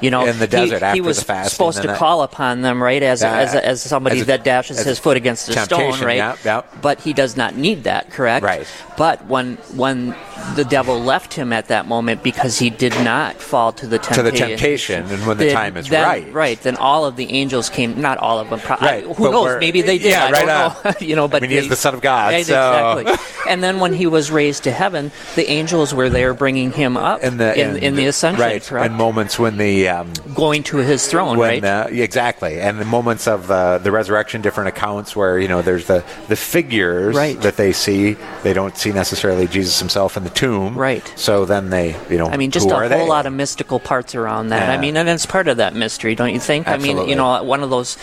[0.00, 2.82] You know, In the he- desert he, after was the supposed to call upon them,
[2.82, 5.98] right, as Yeah, as, as somebody as a- that dashes his foot against a stone,
[6.00, 6.16] right?
[6.16, 6.82] yep, yep.
[6.82, 8.44] But he does not need that, correct?
[8.44, 8.66] Right.
[8.96, 10.14] But when when
[10.54, 14.24] the devil left him at that moment because he did not fall to the temptation.
[14.24, 16.32] To the temptation, and when the then- time is then- right.
[16.32, 16.60] right?
[16.60, 18.00] Then all of the angels came.
[18.00, 18.60] Not all of them.
[18.60, 19.60] Pro- Right, I- who but knows?
[19.60, 20.10] Maybe they did.
[20.10, 20.92] yeah, I right don't know.
[21.06, 23.26] you know, but I mean, he is the Son of God, Right, so- Exactly.
[23.50, 27.22] and then when he was raised to heaven, the angels were there bringing him up
[27.22, 28.62] in the in, in the ascension, right?
[28.62, 28.86] correct?
[28.86, 31.64] And moments when the um, Going to his throne, when right?
[31.64, 35.86] uh, exactly, and the moments of uh, the resurrection, different accounts where you know there's
[35.86, 37.40] the the figures Right.
[37.42, 38.16] that they see.
[38.42, 41.02] They don't see necessarily Jesus himself in the tomb, Right.
[41.16, 43.06] So then they, you know, I mean, just a whole they?
[43.08, 44.70] lot of mystical parts around that.
[44.70, 46.68] I mean, and it's part of that mystery, don't you think?
[46.68, 47.96] I mean, you know, one of those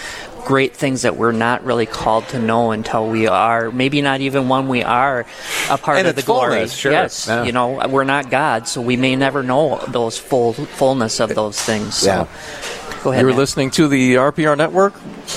[0.45, 4.49] great things that we're not really called to know until we are, maybe not even
[4.49, 5.25] when we are
[5.69, 6.51] a part In of the glory.
[6.53, 6.91] fullness, sure.
[6.91, 7.43] Yes, Yeah.
[7.43, 11.59] you know, we're not God, so we may never know those full fullness of those
[11.59, 11.95] things.
[11.95, 12.07] So.
[12.07, 12.27] Yeah.
[13.03, 13.21] Go ahead.
[13.21, 13.37] You're Matt.
[13.39, 14.93] listening to the RPR Network,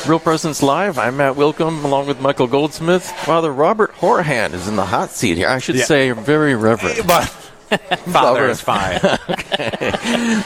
[0.06, 0.98] Real Presence Live.
[1.00, 3.04] I'm Matt Willkom, along with Michael Goldsmith.
[3.10, 5.48] Father Robert Horahan is in the hot seat here.
[5.48, 5.84] I should Yeah.
[5.84, 7.04] say, very reverent.
[7.08, 7.28] But
[8.12, 9.00] Father is fine.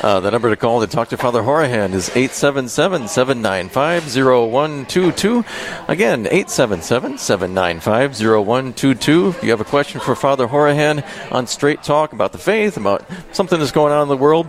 [0.03, 5.45] Uh, the number to call to talk to Father Horahan is 877 795 0122.
[5.89, 9.29] Again, 877 795 0122.
[9.29, 13.05] If you have a question for Father Horahan on Straight Talk about the faith, about
[13.33, 14.47] something that's going on in the world,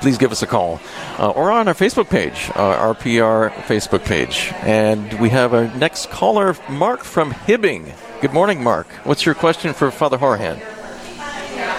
[0.00, 0.80] please give us a call.
[1.18, 4.52] Uh, or on our Facebook page, uh, RPR Facebook page.
[4.62, 7.94] And we have our next caller, Mark from Hibbing.
[8.20, 8.88] Good morning, Mark.
[9.04, 10.60] What's your question for Father Horahan?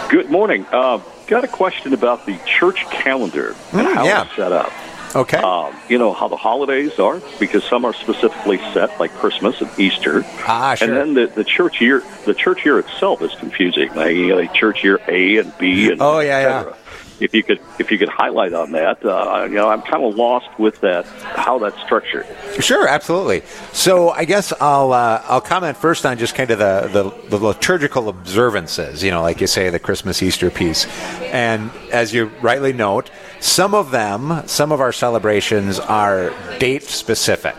[0.09, 0.65] Good morning.
[0.71, 4.25] Uh, got a question about the church calendar and how yeah.
[4.25, 4.71] it's set up.
[5.15, 5.37] Okay.
[5.37, 9.79] Um, you know how the holidays are because some are specifically set, like Christmas and
[9.79, 10.23] Easter.
[10.45, 10.87] Ah, sure.
[10.87, 13.93] And then the, the church year, the church year itself is confusing.
[13.95, 16.75] Like, you know, like church year A and B and Oh, yeah, et yeah.
[17.19, 20.15] If you could, if you could highlight on that, uh, you know, I'm kind of
[20.15, 22.25] lost with that, how that's structured.
[22.59, 23.43] Sure, absolutely.
[23.71, 27.43] So I guess I'll uh, I'll comment first on just kind of the, the the
[27.43, 29.03] liturgical observances.
[29.03, 30.87] You know, like you say, the Christmas Easter piece,
[31.21, 33.09] and as you rightly note,
[33.39, 37.55] some of them, some of our celebrations are date specific.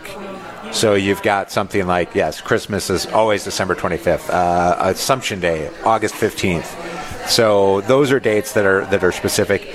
[0.71, 6.13] So you've got something like yes, Christmas is always December 25th, uh, Assumption Day, August
[6.15, 7.16] 15th.
[7.27, 9.67] So those are dates that are that are specific,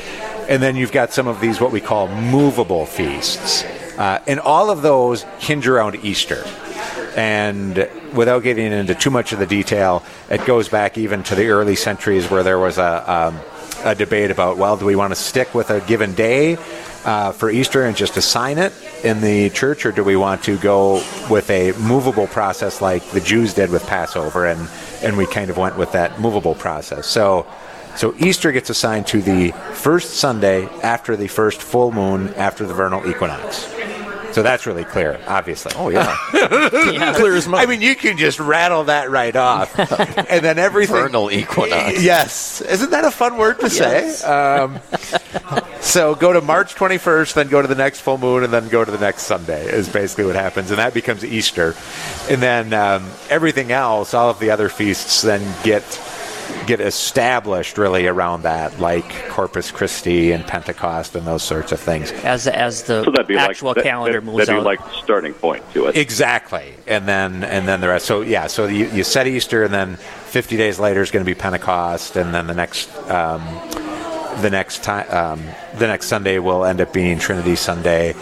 [0.48, 3.64] and then you've got some of these what we call movable feasts,
[3.98, 6.44] uh, and all of those hinge around Easter.
[7.14, 11.48] And without getting into too much of the detail, it goes back even to the
[11.48, 13.38] early centuries where there was a, um,
[13.84, 16.56] a debate about well, do we want to stick with a given day
[17.04, 18.72] uh, for Easter and just assign it
[19.04, 23.20] in the church, or do we want to go with a movable process like the
[23.20, 24.68] Jews did with Passover, and
[25.02, 27.06] and we kind of went with that movable process.
[27.06, 27.46] So.
[27.94, 32.72] So Easter gets assigned to the first Sunday after the first full moon after the
[32.72, 33.66] vernal equinox.
[34.32, 35.72] So that's really clear, obviously.
[35.76, 36.16] Oh, yeah.
[37.14, 37.60] Clear as mud.
[37.60, 39.78] I mean, you can just rattle that right off.
[40.30, 40.96] and then everything.
[40.96, 42.02] Vernal equinox.
[42.02, 42.62] Yes.
[42.62, 44.20] Isn't that a fun word to Yes.
[44.20, 44.26] say?
[44.26, 44.80] Um,
[45.82, 48.84] so go to March 21st, then go to the next full moon, and then go
[48.84, 50.70] to the next Sunday, is basically what happens.
[50.70, 51.74] And that becomes Easter.
[52.30, 55.82] And then um, everything else, all of the other feasts, then get
[56.66, 62.12] get established really around that, like Corpus Christi and Pentecost and those sorts of things.
[62.24, 64.64] as as the So that'd be actual like, calendar that, moves That'd be out.
[64.64, 65.96] like the starting point to it.
[65.96, 68.06] Exactly, and then and then the rest.
[68.06, 71.28] So yeah, so you, you set Easter, and then 50 days later is going to
[71.30, 73.42] be Pentecost, and then the next um,
[74.40, 75.42] the next time um,
[75.78, 78.14] the next Sunday will end up being Trinity Sunday.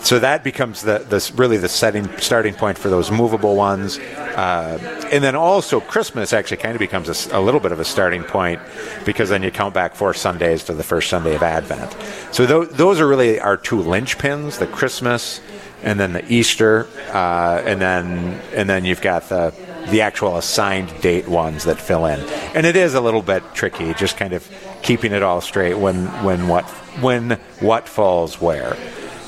[0.00, 4.78] So that becomes the, the really the setting starting point for those movable ones, uh,
[5.12, 8.60] and then also Christmas actually kind of becomes a little bit of a starting point
[9.04, 11.96] because then you count back four Sundays to the first Sunday of Advent.
[12.32, 15.40] So tho- those are really our two linchpins: the Christmas
[15.82, 19.52] and then the Easter, uh, and then and then you've got the
[19.90, 22.20] the actual assigned date ones that fill in.
[22.54, 24.46] And it is a little bit tricky, just kind of
[24.88, 26.64] keeping it all straight when when what
[27.02, 28.74] when what falls where.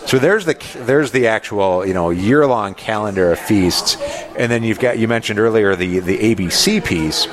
[0.07, 0.57] So there's the
[0.87, 3.99] there's the actual you know year long calendar of feasts,
[4.39, 7.27] and then you've got you mentioned earlier the the ABC piece,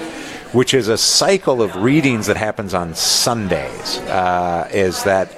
[0.51, 3.97] which is a cycle of readings that happens on Sundays.
[3.99, 5.31] Uh, is that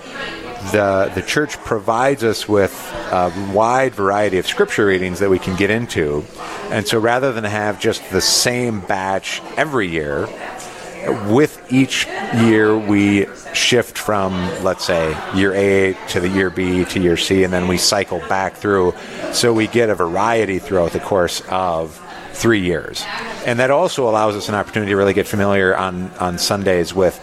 [0.72, 2.74] the the church provides us with
[3.12, 6.26] a wide variety of scripture readings that we can get into,
[6.72, 10.28] and so rather than have just the same batch every year,
[11.28, 14.34] with each year we shift from
[14.64, 18.20] let's say year A to the year B to year C, and then we cycle
[18.30, 18.94] back through,
[19.34, 22.00] so we get a variety throughout the course of
[22.34, 23.04] three years,
[23.46, 27.20] and that also allows us an opportunity to really get familiar on on Sundays with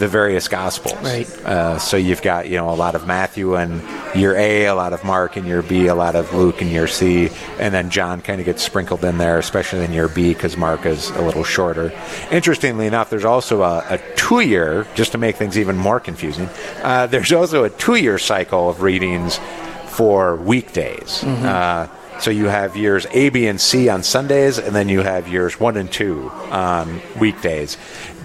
[0.00, 0.94] the various gospels.
[1.02, 1.28] Right.
[1.44, 3.80] Uh, so you've got you know a lot of Matthew in
[4.14, 6.88] year A, a lot of Mark in year B, a lot of Luke in year
[6.88, 7.30] C,
[7.60, 10.84] and then John kind of gets sprinkled in there, especially in your B because Mark
[10.86, 11.92] is a little shorter.
[12.32, 16.48] Interestingly enough, there's also a, a two-year, just to make things even more confusing.
[16.82, 19.38] Uh, there's also a two-year cycle of readings
[19.86, 21.22] for weekdays.
[21.22, 21.44] Mhm.
[21.44, 21.86] Uh,
[22.20, 25.58] so you have years A, B, and C on Sundays, and then you have years
[25.58, 27.76] one and two on weekdays.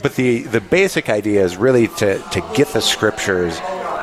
[0.06, 3.58] But the, the basic idea is really to, to get the scriptures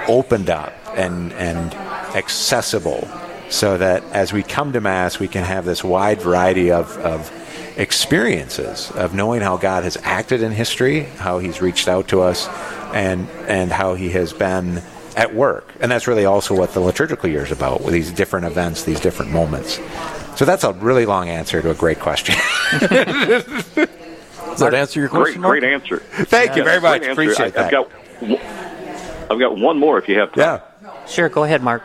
[0.09, 1.73] opened up and, and
[2.17, 3.09] accessible
[3.51, 7.31] so that as we come to Mass, we can have this wide variety of, of
[7.79, 12.49] experiences of knowing how God has acted in history, how He's reached out to us,
[12.93, 14.83] and, and how He has been
[15.17, 15.73] at work.
[15.79, 18.99] And that's really also what the liturgical year is about, with these different events, these
[18.99, 19.79] different moments.
[20.35, 22.35] So that's a really long answer to a great question.
[24.53, 25.41] Does that answer your question?
[25.41, 25.59] Mark?
[25.61, 25.99] great answer.
[25.99, 27.03] Thank you very much.
[27.03, 27.13] answer.
[27.13, 27.71] Appreciate I, I've that.
[27.71, 30.61] got, I've got one more if you have time.
[30.83, 31.07] Yeah.
[31.07, 31.83] Sure, go ahead, Mark.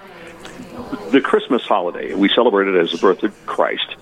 [1.12, 2.14] the Christmas holiday.
[2.14, 3.96] We celebrate it as the birth of Christ,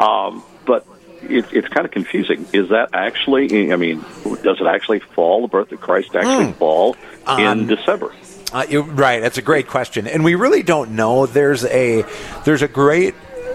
[0.00, 0.86] um, but
[1.22, 2.46] it, it's kind of confusing.
[2.52, 3.72] Is that actually?
[3.72, 4.04] I mean,
[4.42, 5.42] does it actually fall?
[5.42, 6.96] The birth of Christ actually fall
[7.38, 8.12] in Um, December?
[8.52, 9.20] Uh, you're right.
[9.20, 11.26] That's a great question, and we really don't know.
[11.26, 12.04] There's a
[12.44, 13.14] there's a great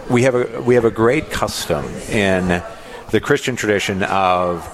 [0.09, 2.61] we have a we have a great custom in
[3.13, 4.67] the Christian tradition of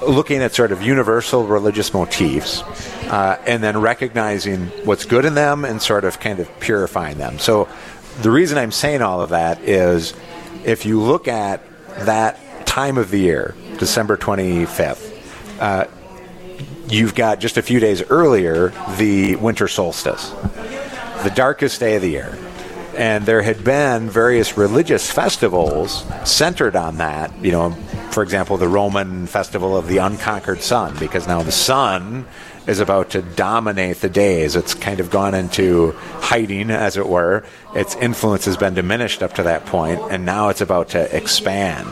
[0.00, 2.62] looking at sort of universal religious motifs
[3.10, 7.40] uh, and then recognizing what's good in them and sort of kind of purifying them.
[7.40, 7.68] So
[8.22, 10.14] the reason I'm saying all of that is
[10.64, 11.62] if you look at
[12.06, 15.86] that time of the year, December 25th, uh,
[16.88, 18.68] you've got just a few days earlier
[18.98, 20.30] the winter solstice,
[21.24, 22.38] the darkest day of the year.
[23.00, 27.32] And there had been various religious festivals centered on that.
[27.42, 27.70] You know,
[28.10, 32.26] for example, the Roman festival of the unconquered sun, because now the sun
[32.66, 34.54] is about to dominate the days.
[34.54, 37.42] It's kind of gone into hiding, as it were.
[37.74, 41.88] Its influence has been diminished up to that point, and now it's about to expand.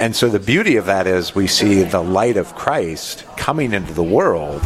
[0.00, 3.94] And so the beauty of that is we see the light of Christ coming into
[3.94, 4.60] the world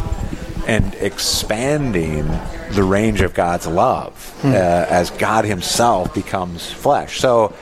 [0.71, 2.27] and expanding
[2.71, 4.49] the range of God's love Hmm.
[4.53, 7.19] uh, as God Himself becomes flesh.
[7.19, 7.53] So,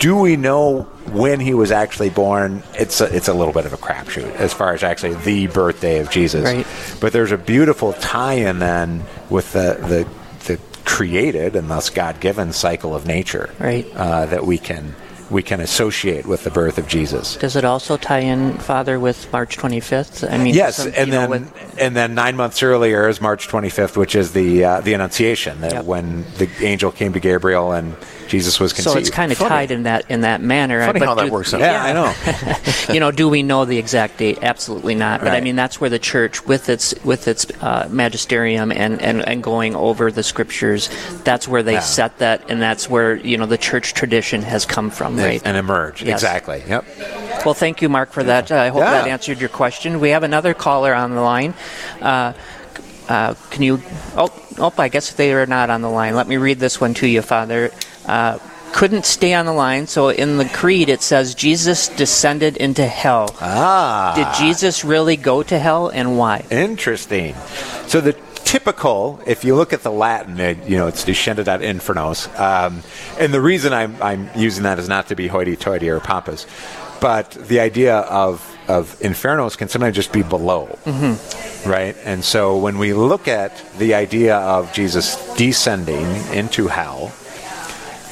[0.00, 0.82] do we know
[1.12, 2.62] when He was actually born?
[2.74, 5.98] It's a, it's a little bit of a crapshoot as far as actually the birthday
[6.00, 6.44] of Jesus.
[6.44, 6.66] Right.
[7.00, 12.94] But there's a beautiful tie-in then with the the, the created and thus God-given cycle
[12.94, 13.86] of nature, Right.
[13.94, 14.94] Uh, that we can
[15.30, 17.36] we can associate with the birth of Jesus.
[17.36, 20.30] Does it also tie in, Father, with March 25th?
[20.30, 23.20] I mean, yes, some- and you know, then with- and then nine months earlier is
[23.20, 27.72] March 25th, which is the uh, the Annunciation, that when the angel came to Gabriel
[27.72, 27.94] and
[28.28, 28.92] Jesus was conceived.
[28.92, 30.84] so it's kind of tied in that in that manner.
[30.84, 31.60] Funny but how that works out.
[31.60, 32.92] Yeah, I know.
[32.94, 34.38] you know, do we know the exact date?
[34.42, 35.20] Absolutely not.
[35.20, 39.26] But I mean, that's where the church, with its with its uh, magisterium and, and
[39.26, 40.90] and going over the scriptures,
[41.24, 41.80] that's where they Yeah.
[41.80, 45.42] set that, and that's where you know the church tradition has come from, right?
[45.44, 46.18] and emerge Yes.
[46.22, 46.62] Exactly.
[46.68, 46.84] Yep.
[47.44, 48.50] Well, thank you, Mark, for that.
[48.52, 48.90] Uh, I hope Yeah.
[48.90, 50.00] that answered your question.
[50.00, 51.54] We have another caller on the line.
[52.00, 52.32] Uh,
[53.08, 53.80] uh, can you?
[54.16, 56.14] Oh, oh, I guess they are not on the line.
[56.14, 57.70] Let me read this one to you, Father.
[58.08, 58.38] Uh,
[58.72, 63.34] couldn't stay on the line, so in the creed it says Jesus descended into hell.
[63.40, 64.12] Ah.
[64.14, 66.44] Did Jesus really go to hell, and why?
[66.50, 67.34] Interesting.
[67.86, 68.12] So the
[68.44, 72.28] typical, if you look at the Latin, it, you know, it's descended ad infernos.
[72.38, 72.82] Um,
[73.18, 76.46] and the reason I'm, I'm using that is not to be hoity-toity or pompous,
[77.00, 80.78] but the idea of, of infernos can sometimes just be below.
[80.84, 81.68] Mm-hmm.
[81.68, 81.96] right?
[82.04, 87.12] And so when we look at the idea of Jesus descending into hell,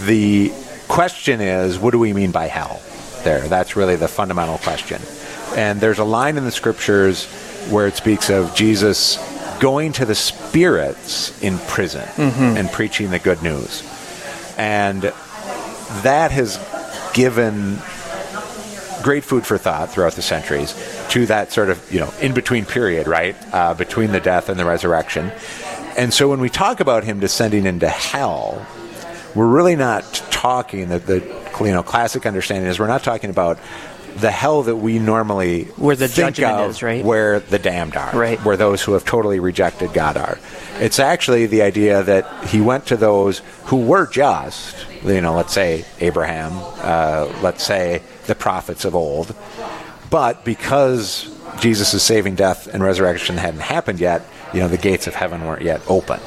[0.01, 0.53] the
[0.89, 2.81] question is, what do we mean by hell?
[3.25, 5.01] There, that's really the fundamental question.
[5.57, 7.27] And there's a line in the scriptures
[7.71, 9.19] where it speaks of Jesus
[9.59, 12.57] going to the spirits in prison Mhm.
[12.57, 13.83] and preaching the good news.
[14.59, 15.13] And
[16.03, 16.59] that has
[17.15, 17.79] given
[19.03, 20.75] great food for thought throughout the centuries
[21.11, 24.59] to that sort of you know in between period right uh, between the death and
[24.59, 25.31] the resurrection
[25.97, 28.67] and so when we talk about him descending into hell
[29.37, 31.21] we're really not talking that the
[31.61, 33.59] you know classic understanding is we're not talking about
[34.17, 37.05] the hell that we normally Where the think judgment of is, right?
[37.05, 38.43] where the damned are, Right.
[38.47, 40.39] where those who have totally rejected God are.
[40.81, 44.75] It's actually the idea that he went to those who were just,
[45.05, 49.35] you know, let's say Abraham, uh, let's say the prophets of old,
[50.09, 51.29] but because
[51.61, 54.23] Jesus' saving death and resurrection hadn't happened yet,
[54.55, 56.21] you know, the gates of heaven weren't yet open.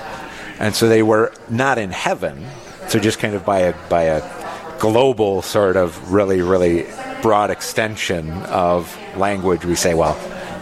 [0.59, 2.45] And so they were not in heaven,
[2.89, 6.87] so just kind of by a, by a global sort of really, really
[7.21, 10.17] broad extension of language, we say, well,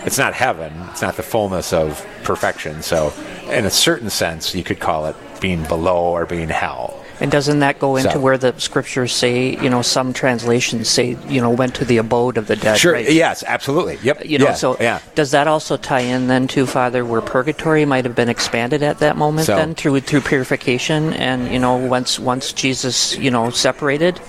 [0.05, 2.82] it's not heaven, it's not the fullness of perfection.
[2.82, 3.13] So,
[3.49, 7.01] in a certain sense, you could call it being below or being hell.
[7.20, 11.18] And doesn't that go into So- where the scriptures say, you know, some translations say,
[11.28, 12.78] you know, went to the abode of the dead?
[12.78, 13.11] Sure, right?
[13.11, 13.97] yes, absolutely.
[14.03, 14.26] Yep.
[14.26, 14.99] You know, yeah, so yeah.
[15.15, 18.99] does that also tie in then to Father, where purgatory might have been expanded at
[18.99, 23.49] that moment, So- then through through purification, and you know, once once Jesus, you know,
[23.49, 24.20] separated,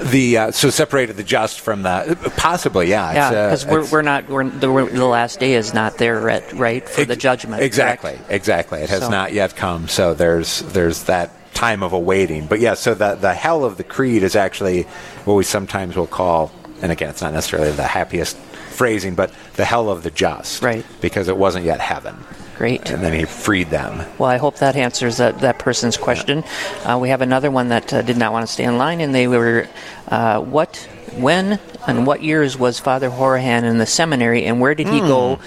[0.00, 3.12] The uh, so separated the just from the possibly, yeah.
[3.12, 5.98] yeah, it's, uh, because we're, we're not we're, the, we're, the last day is not
[5.98, 7.62] there at right for the judgment.
[7.62, 8.30] Exactly, correct?
[8.30, 8.80] exactly.
[8.82, 12.46] It has So- not yet come, so there's there's that time of awaiting.
[12.46, 14.84] But yeah, so the the hell of the creed is actually
[15.24, 16.52] what we sometimes will call,
[16.82, 20.84] and again, it's not necessarily the happiest phrasing, but the hell of the just, right?
[21.00, 22.14] Because it wasn't yet heaven.
[22.56, 22.90] Great.
[22.90, 24.04] And then he freed them.
[24.18, 26.42] Well, I hope that answers that, that person's question.
[26.84, 29.14] Uh, we have another one that uh, did not want to stay in line, and
[29.14, 29.68] they were,
[30.08, 34.88] uh, what, when, and what years was Father Horahan in the seminary, and where did
[34.88, 35.38] he go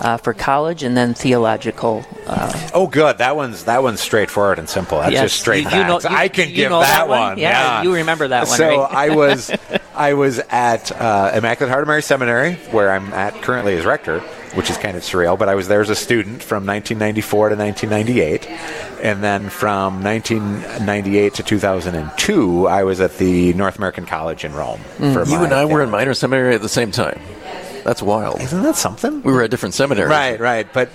[0.00, 2.04] uh, for college and then theological?
[2.26, 3.18] Uh, Oh, good.
[3.18, 4.98] That one's that one's straightforward and simple.
[5.00, 7.20] That's Yes, just straight you- you know- you- I can give that, that one?
[7.20, 7.38] one.
[7.38, 8.90] Yeah, you remember that one, So right?
[8.94, 9.50] I was
[9.94, 14.22] I was at uh, Immaculate Heart of Mary Seminary, where I'm at currently as rector,
[14.54, 15.38] which is kind of surreal.
[15.38, 18.46] But I was there as a student from 1994 to 1998,
[19.02, 24.80] and then from 1998 to 2002, I was at the North American College in Rome.
[24.96, 25.30] For Mm.
[25.30, 27.20] you my- and I were in minor seminary at the same time.
[27.84, 28.40] That's wild.
[28.40, 29.22] Isn't that something?
[29.22, 30.10] We were at different seminaries.
[30.10, 30.66] Right, right.
[30.72, 30.90] But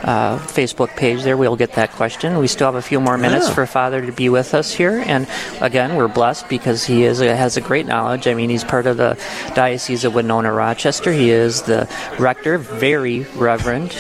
[0.04, 1.24] uh, Facebook page.
[1.24, 2.38] There, we'll get that question.
[2.38, 3.54] We still have a few more minutes Yeah.
[3.56, 5.28] for Father to be with us here, and
[5.62, 8.28] again, we're blessed because he is has a great knowledge.
[8.28, 9.18] I mean, he's part of the
[9.56, 11.12] Diocese of Winona Rochester.
[11.12, 11.88] He is the
[12.20, 13.92] rector, very reverend.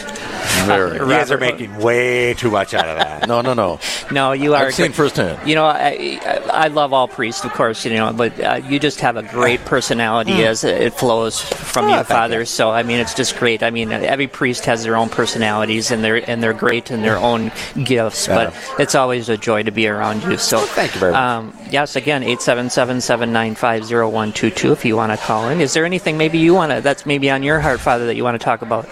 [0.68, 0.97] Very.
[0.99, 3.28] You guys are making way too much out of that.
[3.28, 3.80] No, no, no.
[4.11, 4.68] No, you are.
[4.68, 5.47] I've seen firsthand.
[5.47, 7.86] You know, I, I I love all priests, of course.
[7.86, 10.41] You know, but uh, you just have a great personality Hmm.
[10.41, 12.45] as it flows from Oh, you, thank Father.
[12.45, 13.63] So I mean, it's just great.
[13.63, 17.18] I mean, every priest has their own personalities, and they're and they're great in their
[17.18, 17.51] own
[17.84, 18.28] gifts.
[18.28, 20.38] But it's always a joy to be around you.
[20.38, 21.22] So thank you very much.
[21.22, 24.72] Um, yes, again, eight seven seven seven nine five zero one two two.
[24.72, 27.30] If you want to call in, is there anything maybe you want to that's maybe
[27.30, 28.88] on your heart, Father, that you want to talk about?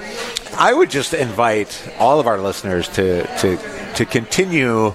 [0.58, 3.58] I would just invite all of our listeners to to
[3.96, 4.94] to continue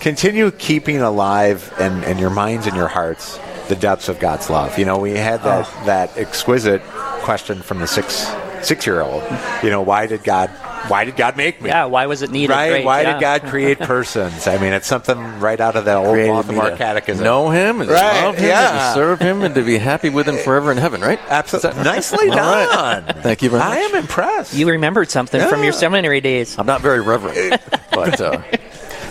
[0.00, 3.38] continue keeping alive in, in your minds and your hearts
[3.68, 4.78] the depths of God's love.
[4.78, 5.86] You know, we had that oh.
[5.86, 6.82] that exquisite
[7.22, 8.26] question from the six
[8.64, 9.22] six year old.
[9.62, 10.50] You know, why did God
[10.88, 11.70] why did God make me?
[11.70, 12.52] Yeah, why was it needed?
[12.52, 12.68] Right?
[12.68, 13.12] Great, why yeah.
[13.14, 14.46] did God create persons?
[14.46, 17.24] I mean, it's something right out of the old Created me Baltimore Catechism.
[17.24, 18.88] Know him and Right, love him yeah.
[18.88, 21.20] and serve him and to be happy with him forever in heaven, right?
[21.28, 21.82] Absolutely.
[21.84, 23.04] Nicely All right.
[23.04, 23.22] done.
[23.22, 23.72] Thank you very much.
[23.72, 24.54] I am impressed.
[24.54, 26.58] You remembered something from your seminary days.
[26.58, 28.42] I'm not very reverent, but uh,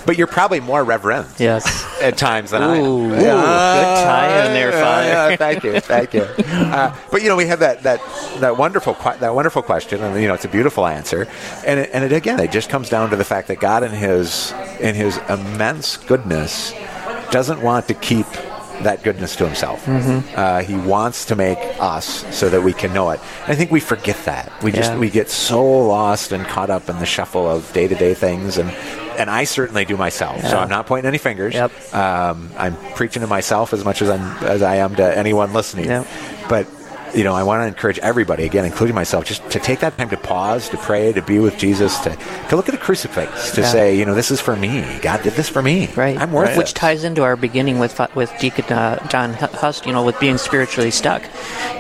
[0.06, 1.28] But you're probably more reverent.
[1.40, 1.66] Yes.
[2.02, 2.84] At times than I am.
[2.84, 5.08] Ooh, good tie in there, Father.
[5.08, 6.28] yeah, thank you, thank you.
[6.74, 8.02] Uh, but you know, we have that that
[8.40, 11.28] that wonderful that wonderful question, and you know, it's a beautiful answer,
[11.68, 13.92] and it, and it again, it just comes down to the fact that God, in
[13.92, 16.74] His in His immense goodness,
[17.30, 18.26] doesn't want to keep
[18.82, 19.86] that goodness to himself.
[19.86, 20.24] Mhm.
[20.36, 23.20] Uh, he wants to make us so that we can know it.
[23.44, 24.52] And I think we forget that.
[24.64, 27.96] We just we get so lost and caught up in the shuffle of day to
[27.96, 28.72] day things, and
[29.18, 30.42] and I certainly do myself.
[30.48, 31.54] So I'm not pointing any fingers.
[31.94, 35.86] Um, I'm preaching to myself as much as I'm as I am to anyone listening.
[35.86, 36.08] Yep.
[36.50, 36.68] But
[37.16, 40.10] you know, I want to encourage everybody, again, including myself, just to take that time
[40.10, 42.10] to pause, to pray, to be with Jesus, to,
[42.50, 43.68] to look at the crucifix, to Yeah.
[43.68, 44.84] say, you know, this is for me.
[45.02, 45.90] God did this for me.
[45.96, 46.20] Right.
[46.20, 46.76] I'm worth Which it.
[46.76, 50.92] ties into our beginning with with Deacon uh, John Hust, you know, with being spiritually
[50.92, 51.24] stuck.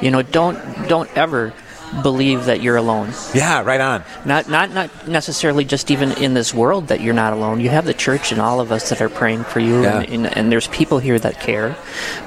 [0.02, 0.58] You know, don't
[0.88, 1.54] don't ever
[2.02, 3.12] believe that you're alone.
[3.34, 4.04] Yeah, right on.
[4.26, 7.60] Not not not necessarily just even in this world that you're not alone.
[7.60, 10.00] You have the church and all of us that are praying for you, Yeah.
[10.02, 11.76] and, and, and there's people here that care.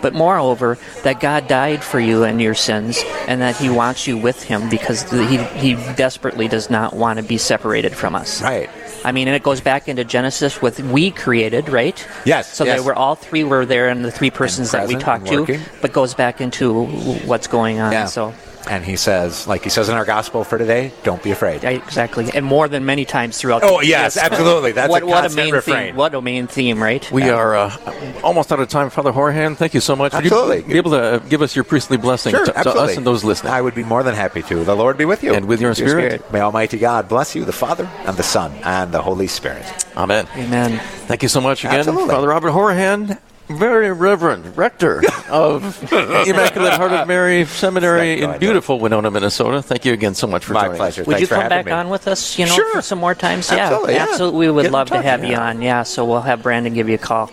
[0.02, 4.16] But moreover, that God died for you and your sins, and that He wants you
[4.18, 8.42] with Him because He He desperately does not want to be separated from us.
[8.42, 8.70] Right.
[9.04, 12.04] I mean, and it goes back into Genesis with we created, right?
[12.24, 12.80] Yes, So yes.
[12.80, 15.92] they were all three were there, and the three persons that we talked to, but
[15.92, 16.86] goes back into
[17.26, 17.92] what's going on.
[17.92, 18.06] Yeah.
[18.06, 18.34] So
[18.68, 21.62] And he says, like he says in our gospel for today, don't be afraid.
[21.62, 23.62] Yeah, exactly, and more than many times throughout.
[23.62, 24.72] Oh, yes, absolutely.
[24.72, 25.86] That's what, a what constant main refrain.
[25.88, 27.08] Theme, what a main theme, right?
[27.12, 29.56] We are uh, almost out of time, Father Horahan.
[29.56, 30.12] Thank you so much.
[30.12, 30.58] Would Absolutely.
[30.58, 33.06] you be able to uh, give us your priestly blessing Sure, to, to us and
[33.06, 33.52] those listening?
[33.52, 34.64] I would be more than happy to.
[34.64, 35.32] The Lord be with you.
[35.34, 36.30] And with your spirit.
[36.32, 39.64] May Almighty God bless you, the Father, and the Son, and the Holy Spirit.
[39.96, 40.26] Amen.
[40.36, 40.80] Amen.
[41.06, 42.08] Thank you so much again, Absolutely.
[42.08, 49.10] Father Robert Horahan, very reverend rector of Immaculate Heart of Mary Seminary in beautiful Winona,
[49.10, 49.62] Minnesota.
[49.62, 51.02] Thank you again so much for My joining pleasure.
[51.02, 51.06] us.
[51.06, 51.72] Would you Thanks for come back me.
[51.72, 52.38] on with us?
[52.38, 52.74] You know, Sure.
[52.74, 53.50] for some more times.
[53.50, 54.06] Yeah, Absolutely, yeah.
[54.10, 54.38] absolutely.
[54.46, 55.62] We would Get love to touch, have you on.
[55.62, 57.30] Yeah, so we'll have Brandon give you a call.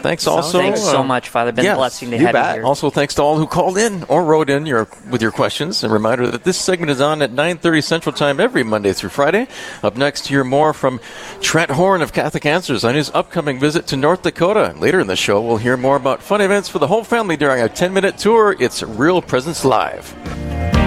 [0.00, 0.58] Thanks also.
[0.58, 1.52] Thanks so uh, much, Father.
[1.52, 2.48] Been yes, a blessing to have bet.
[2.48, 2.66] you here.
[2.66, 5.82] Also, thanks to all who called in or wrote in your with your questions.
[5.84, 9.48] And reminder that this segment is on at 9:30 Central Time every Monday through Friday.
[9.82, 11.00] Up next, hear more from
[11.40, 14.74] Trent Horn of Catholic Answers on his upcoming visit to North Dakota.
[14.78, 17.62] Later in the show, we'll hear more about fun events for the whole family during
[17.62, 18.56] a 10-minute tour.
[18.58, 20.79] It's Real Presence Live.